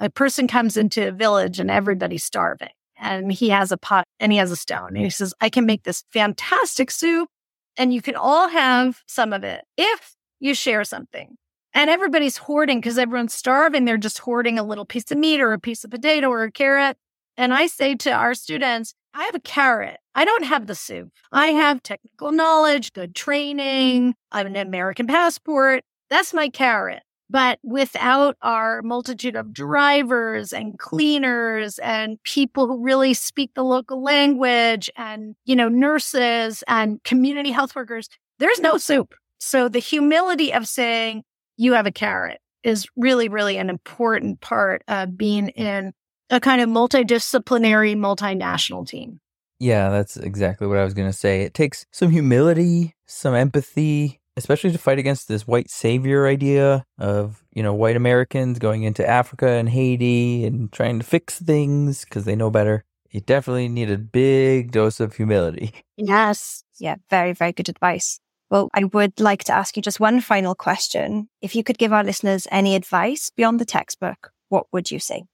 a 0.00 0.10
person 0.10 0.46
comes 0.46 0.76
into 0.76 1.08
a 1.08 1.12
village 1.12 1.58
and 1.58 1.70
everybody's 1.70 2.24
starving 2.24 2.70
and 2.98 3.32
he 3.32 3.50
has 3.50 3.72
a 3.72 3.76
pot 3.76 4.06
and 4.20 4.32
he 4.32 4.38
has 4.38 4.50
a 4.50 4.56
stone 4.56 4.88
and 4.88 4.98
he 4.98 5.10
says, 5.10 5.34
I 5.40 5.48
can 5.48 5.66
make 5.66 5.82
this 5.82 6.04
fantastic 6.12 6.90
soup 6.90 7.28
and 7.76 7.92
you 7.92 8.02
can 8.02 8.16
all 8.16 8.48
have 8.48 9.02
some 9.06 9.32
of 9.32 9.44
it 9.44 9.64
if 9.76 10.14
you 10.40 10.54
share 10.54 10.84
something. 10.84 11.36
And 11.74 11.90
everybody's 11.90 12.38
hoarding 12.38 12.78
because 12.78 12.96
everyone's 12.96 13.34
starving. 13.34 13.84
They're 13.84 13.98
just 13.98 14.20
hoarding 14.20 14.58
a 14.58 14.62
little 14.62 14.86
piece 14.86 15.10
of 15.10 15.18
meat 15.18 15.40
or 15.40 15.52
a 15.52 15.58
piece 15.58 15.84
of 15.84 15.90
potato 15.90 16.28
or 16.28 16.44
a 16.44 16.50
carrot. 16.50 16.96
And 17.36 17.52
I 17.52 17.66
say 17.66 17.94
to 17.96 18.12
our 18.12 18.32
students, 18.32 18.94
I 19.12 19.24
have 19.24 19.34
a 19.34 19.40
carrot. 19.40 19.98
I 20.14 20.24
don't 20.24 20.44
have 20.44 20.66
the 20.66 20.74
soup. 20.74 21.10
I 21.32 21.48
have 21.48 21.82
technical 21.82 22.32
knowledge, 22.32 22.94
good 22.94 23.14
training. 23.14 24.14
I 24.32 24.38
have 24.38 24.46
an 24.46 24.56
American 24.56 25.06
passport. 25.06 25.84
That's 26.08 26.32
my 26.32 26.48
carrot. 26.48 27.02
But 27.28 27.58
without 27.62 28.36
our 28.40 28.82
multitude 28.82 29.36
of 29.36 29.52
drivers 29.52 30.52
and 30.52 30.78
cleaners 30.78 31.78
and 31.78 32.22
people 32.22 32.66
who 32.66 32.82
really 32.82 33.14
speak 33.14 33.52
the 33.54 33.64
local 33.64 34.02
language 34.02 34.90
and, 34.96 35.34
you 35.44 35.56
know, 35.56 35.68
nurses 35.68 36.62
and 36.68 37.02
community 37.04 37.50
health 37.50 37.74
workers, 37.74 38.08
there's 38.38 38.60
no 38.60 38.78
soup. 38.78 39.14
So 39.38 39.68
the 39.68 39.78
humility 39.78 40.52
of 40.52 40.66
saying 40.66 41.24
you 41.56 41.72
have 41.72 41.86
a 41.86 41.92
carrot 41.92 42.40
is 42.62 42.86
really, 42.96 43.28
really 43.28 43.58
an 43.58 43.70
important 43.70 44.40
part 44.40 44.82
of 44.88 45.16
being 45.16 45.48
in 45.50 45.92
a 46.30 46.40
kind 46.40 46.60
of 46.60 46.68
multidisciplinary, 46.68 47.96
multinational 47.96 48.86
team. 48.86 49.20
Yeah, 49.58 49.88
that's 49.88 50.16
exactly 50.16 50.66
what 50.66 50.76
I 50.76 50.84
was 50.84 50.92
going 50.92 51.08
to 51.08 51.16
say. 51.16 51.42
It 51.42 51.54
takes 51.54 51.86
some 51.92 52.10
humility, 52.10 52.94
some 53.06 53.34
empathy, 53.34 54.20
especially 54.36 54.72
to 54.72 54.78
fight 54.78 54.98
against 54.98 55.28
this 55.28 55.46
white 55.46 55.70
savior 55.70 56.26
idea 56.26 56.84
of, 56.98 57.42
you 57.52 57.62
know, 57.62 57.74
white 57.74 57.96
Americans 57.96 58.58
going 58.58 58.82
into 58.82 59.08
Africa 59.08 59.48
and 59.48 59.68
Haiti 59.68 60.44
and 60.44 60.70
trying 60.72 60.98
to 60.98 61.04
fix 61.04 61.38
things 61.38 62.04
because 62.04 62.24
they 62.24 62.36
know 62.36 62.50
better. 62.50 62.84
You 63.10 63.20
definitely 63.20 63.68
need 63.68 63.90
a 63.90 63.98
big 63.98 64.72
dose 64.72 65.00
of 65.00 65.16
humility. 65.16 65.72
Yes. 65.98 66.62
Yeah, 66.78 66.96
very, 67.08 67.32
very 67.32 67.52
good 67.52 67.70
advice. 67.70 68.20
Well, 68.50 68.68
I 68.74 68.84
would 68.84 69.18
like 69.18 69.44
to 69.44 69.54
ask 69.54 69.76
you 69.76 69.82
just 69.82 69.98
one 69.98 70.20
final 70.20 70.54
question. 70.54 71.30
If 71.40 71.56
you 71.56 71.64
could 71.64 71.78
give 71.78 71.90
our 71.90 72.04
listeners 72.04 72.46
any 72.50 72.74
advice 72.76 73.30
beyond 73.34 73.58
the 73.58 73.64
textbook, 73.64 74.30
what 74.50 74.66
would 74.72 74.90
you 74.90 74.98
say? 74.98 75.24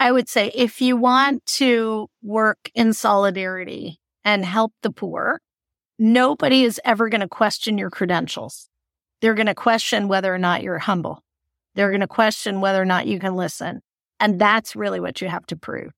I 0.00 0.10
would 0.10 0.28
say 0.28 0.50
if 0.52 0.80
you 0.80 0.96
want 0.96 1.46
to 1.60 2.08
work 2.22 2.70
in 2.74 2.92
solidarity 2.92 4.00
and 4.24 4.44
help 4.44 4.72
the 4.82 4.90
poor, 4.90 5.40
nobody 6.00 6.64
is 6.64 6.80
ever 6.84 7.08
going 7.08 7.20
to 7.20 7.28
question 7.28 7.78
your 7.78 7.90
credentials. 7.90 8.68
They're 9.20 9.34
going 9.34 9.46
to 9.46 9.54
question 9.54 10.08
whether 10.08 10.34
or 10.34 10.38
not 10.38 10.62
you're 10.62 10.78
humble. 10.78 11.22
They're 11.74 11.90
going 11.90 12.00
to 12.00 12.08
question 12.08 12.60
whether 12.60 12.80
or 12.80 12.86
not 12.86 13.06
you 13.06 13.20
can 13.20 13.36
listen. 13.36 13.82
And 14.18 14.40
that's 14.40 14.74
really 14.74 14.98
what 14.98 15.20
you 15.20 15.28
have 15.28 15.46
to 15.46 15.56
prove. 15.56 15.92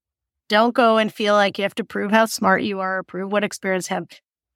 Don't 0.49 0.75
go 0.75 0.99
and 0.99 1.12
feel 1.12 1.35
like 1.35 1.57
you 1.57 1.62
have 1.62 1.77
to 1.77 1.85
prove 1.85 2.11
how 2.11 2.27
smart 2.27 2.62
you 2.62 2.81
are, 2.81 3.05
prove 3.05 3.31
what 3.31 3.45
experience 3.45 3.88
you 3.88 3.95
have. 3.95 4.07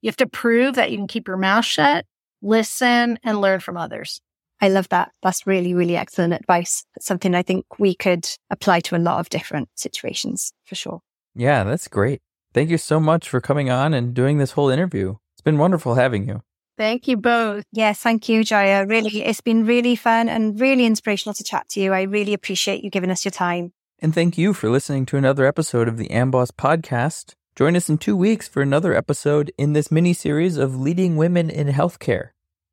You 0.02 0.08
have 0.08 0.16
to 0.16 0.26
prove 0.26 0.74
that 0.74 0.90
you 0.90 0.98
can 0.98 1.06
keep 1.06 1.28
your 1.28 1.36
mouth 1.36 1.64
shut, 1.64 2.04
listen, 2.42 3.18
and 3.22 3.40
learn 3.40 3.60
from 3.60 3.76
others. 3.76 4.20
I 4.60 4.68
love 4.68 4.88
that. 4.88 5.12
That's 5.22 5.46
really, 5.46 5.74
really 5.74 5.96
excellent 5.96 6.32
advice. 6.32 6.84
It's 6.96 7.06
something 7.06 7.34
I 7.34 7.42
think 7.42 7.78
we 7.78 7.94
could 7.94 8.28
apply 8.50 8.80
to 8.80 8.96
a 8.96 8.98
lot 8.98 9.20
of 9.20 9.28
different 9.28 9.68
situations 9.74 10.52
for 10.64 10.74
sure. 10.74 11.00
Yeah, 11.34 11.64
that's 11.64 11.88
great. 11.88 12.20
Thank 12.52 12.70
you 12.70 12.78
so 12.78 12.98
much 12.98 13.28
for 13.28 13.40
coming 13.40 13.70
on 13.70 13.94
and 13.94 14.14
doing 14.14 14.38
this 14.38 14.52
whole 14.52 14.70
interview. 14.70 15.16
Been 15.46 15.58
wonderful 15.58 15.94
having 15.94 16.26
you. 16.26 16.42
Thank 16.76 17.06
you 17.06 17.16
both. 17.16 17.62
Yes, 17.70 18.00
thank 18.00 18.28
you, 18.28 18.42
Jaya. 18.42 18.84
Really, 18.84 19.22
it's 19.22 19.40
been 19.40 19.64
really 19.64 19.94
fun 19.94 20.28
and 20.28 20.60
really 20.60 20.84
inspirational 20.84 21.34
to 21.34 21.44
chat 21.44 21.68
to 21.68 21.80
you. 21.80 21.92
I 21.92 22.02
really 22.02 22.34
appreciate 22.34 22.82
you 22.82 22.90
giving 22.90 23.12
us 23.12 23.24
your 23.24 23.30
time. 23.30 23.72
And 24.00 24.12
thank 24.12 24.36
you 24.36 24.52
for 24.52 24.68
listening 24.68 25.06
to 25.06 25.16
another 25.16 25.46
episode 25.46 25.86
of 25.86 25.98
the 25.98 26.08
Amboss 26.08 26.50
podcast. 26.50 27.34
Join 27.54 27.76
us 27.76 27.88
in 27.88 27.96
two 27.96 28.16
weeks 28.16 28.48
for 28.48 28.60
another 28.60 28.92
episode 28.92 29.52
in 29.56 29.72
this 29.72 29.92
mini 29.92 30.12
series 30.14 30.56
of 30.56 30.74
leading 30.74 31.16
women 31.16 31.48
in 31.48 31.68
healthcare. 31.68 32.30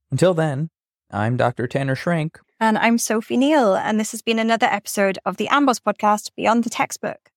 Until 0.10 0.34
then, 0.34 0.72
I'm 1.12 1.38
Dr. 1.38 1.68
Tanner 1.68 1.96
Schrank. 1.96 2.38
And 2.60 2.80
I'm 2.80 2.98
Sophie 2.98 3.38
Neal. 3.38 3.76
And 3.76 4.00
this 4.00 4.10
has 4.14 4.24
been 4.24 4.40
another 4.40 4.68
episode 4.68 5.20
of 5.28 5.38
the 5.38 5.48
Amboss 5.50 5.80
podcast 5.80 6.32
Beyond 6.36 6.64
the 6.64 6.72
Textbook. 6.72 7.30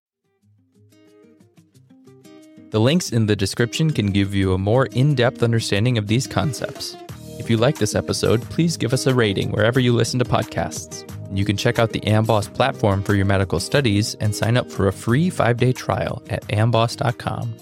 The 2.70 2.80
links 2.80 3.12
in 3.12 3.26
the 3.26 3.36
description 3.36 3.90
can 3.90 4.06
give 4.06 4.34
you 4.34 4.52
a 4.52 4.58
more 4.58 4.86
in 4.86 5.14
depth 5.14 5.42
understanding 5.42 5.98
of 5.98 6.08
these 6.08 6.26
concepts. 6.26 6.96
If 7.38 7.48
you 7.48 7.56
like 7.56 7.78
this 7.78 7.94
episode, 7.94 8.42
please 8.42 8.76
give 8.76 8.92
us 8.92 9.06
a 9.06 9.14
rating 9.14 9.52
wherever 9.52 9.78
you 9.78 9.92
listen 9.92 10.18
to 10.18 10.24
podcasts. 10.24 11.08
You 11.32 11.44
can 11.44 11.56
check 11.56 11.78
out 11.78 11.90
the 11.90 12.00
Amboss 12.00 12.52
platform 12.52 13.02
for 13.02 13.14
your 13.14 13.26
medical 13.26 13.60
studies 13.60 14.14
and 14.16 14.34
sign 14.34 14.56
up 14.56 14.70
for 14.70 14.88
a 14.88 14.92
free 14.92 15.30
five 15.30 15.58
day 15.58 15.72
trial 15.72 16.22
at 16.28 16.46
amboss.com. 16.48 17.54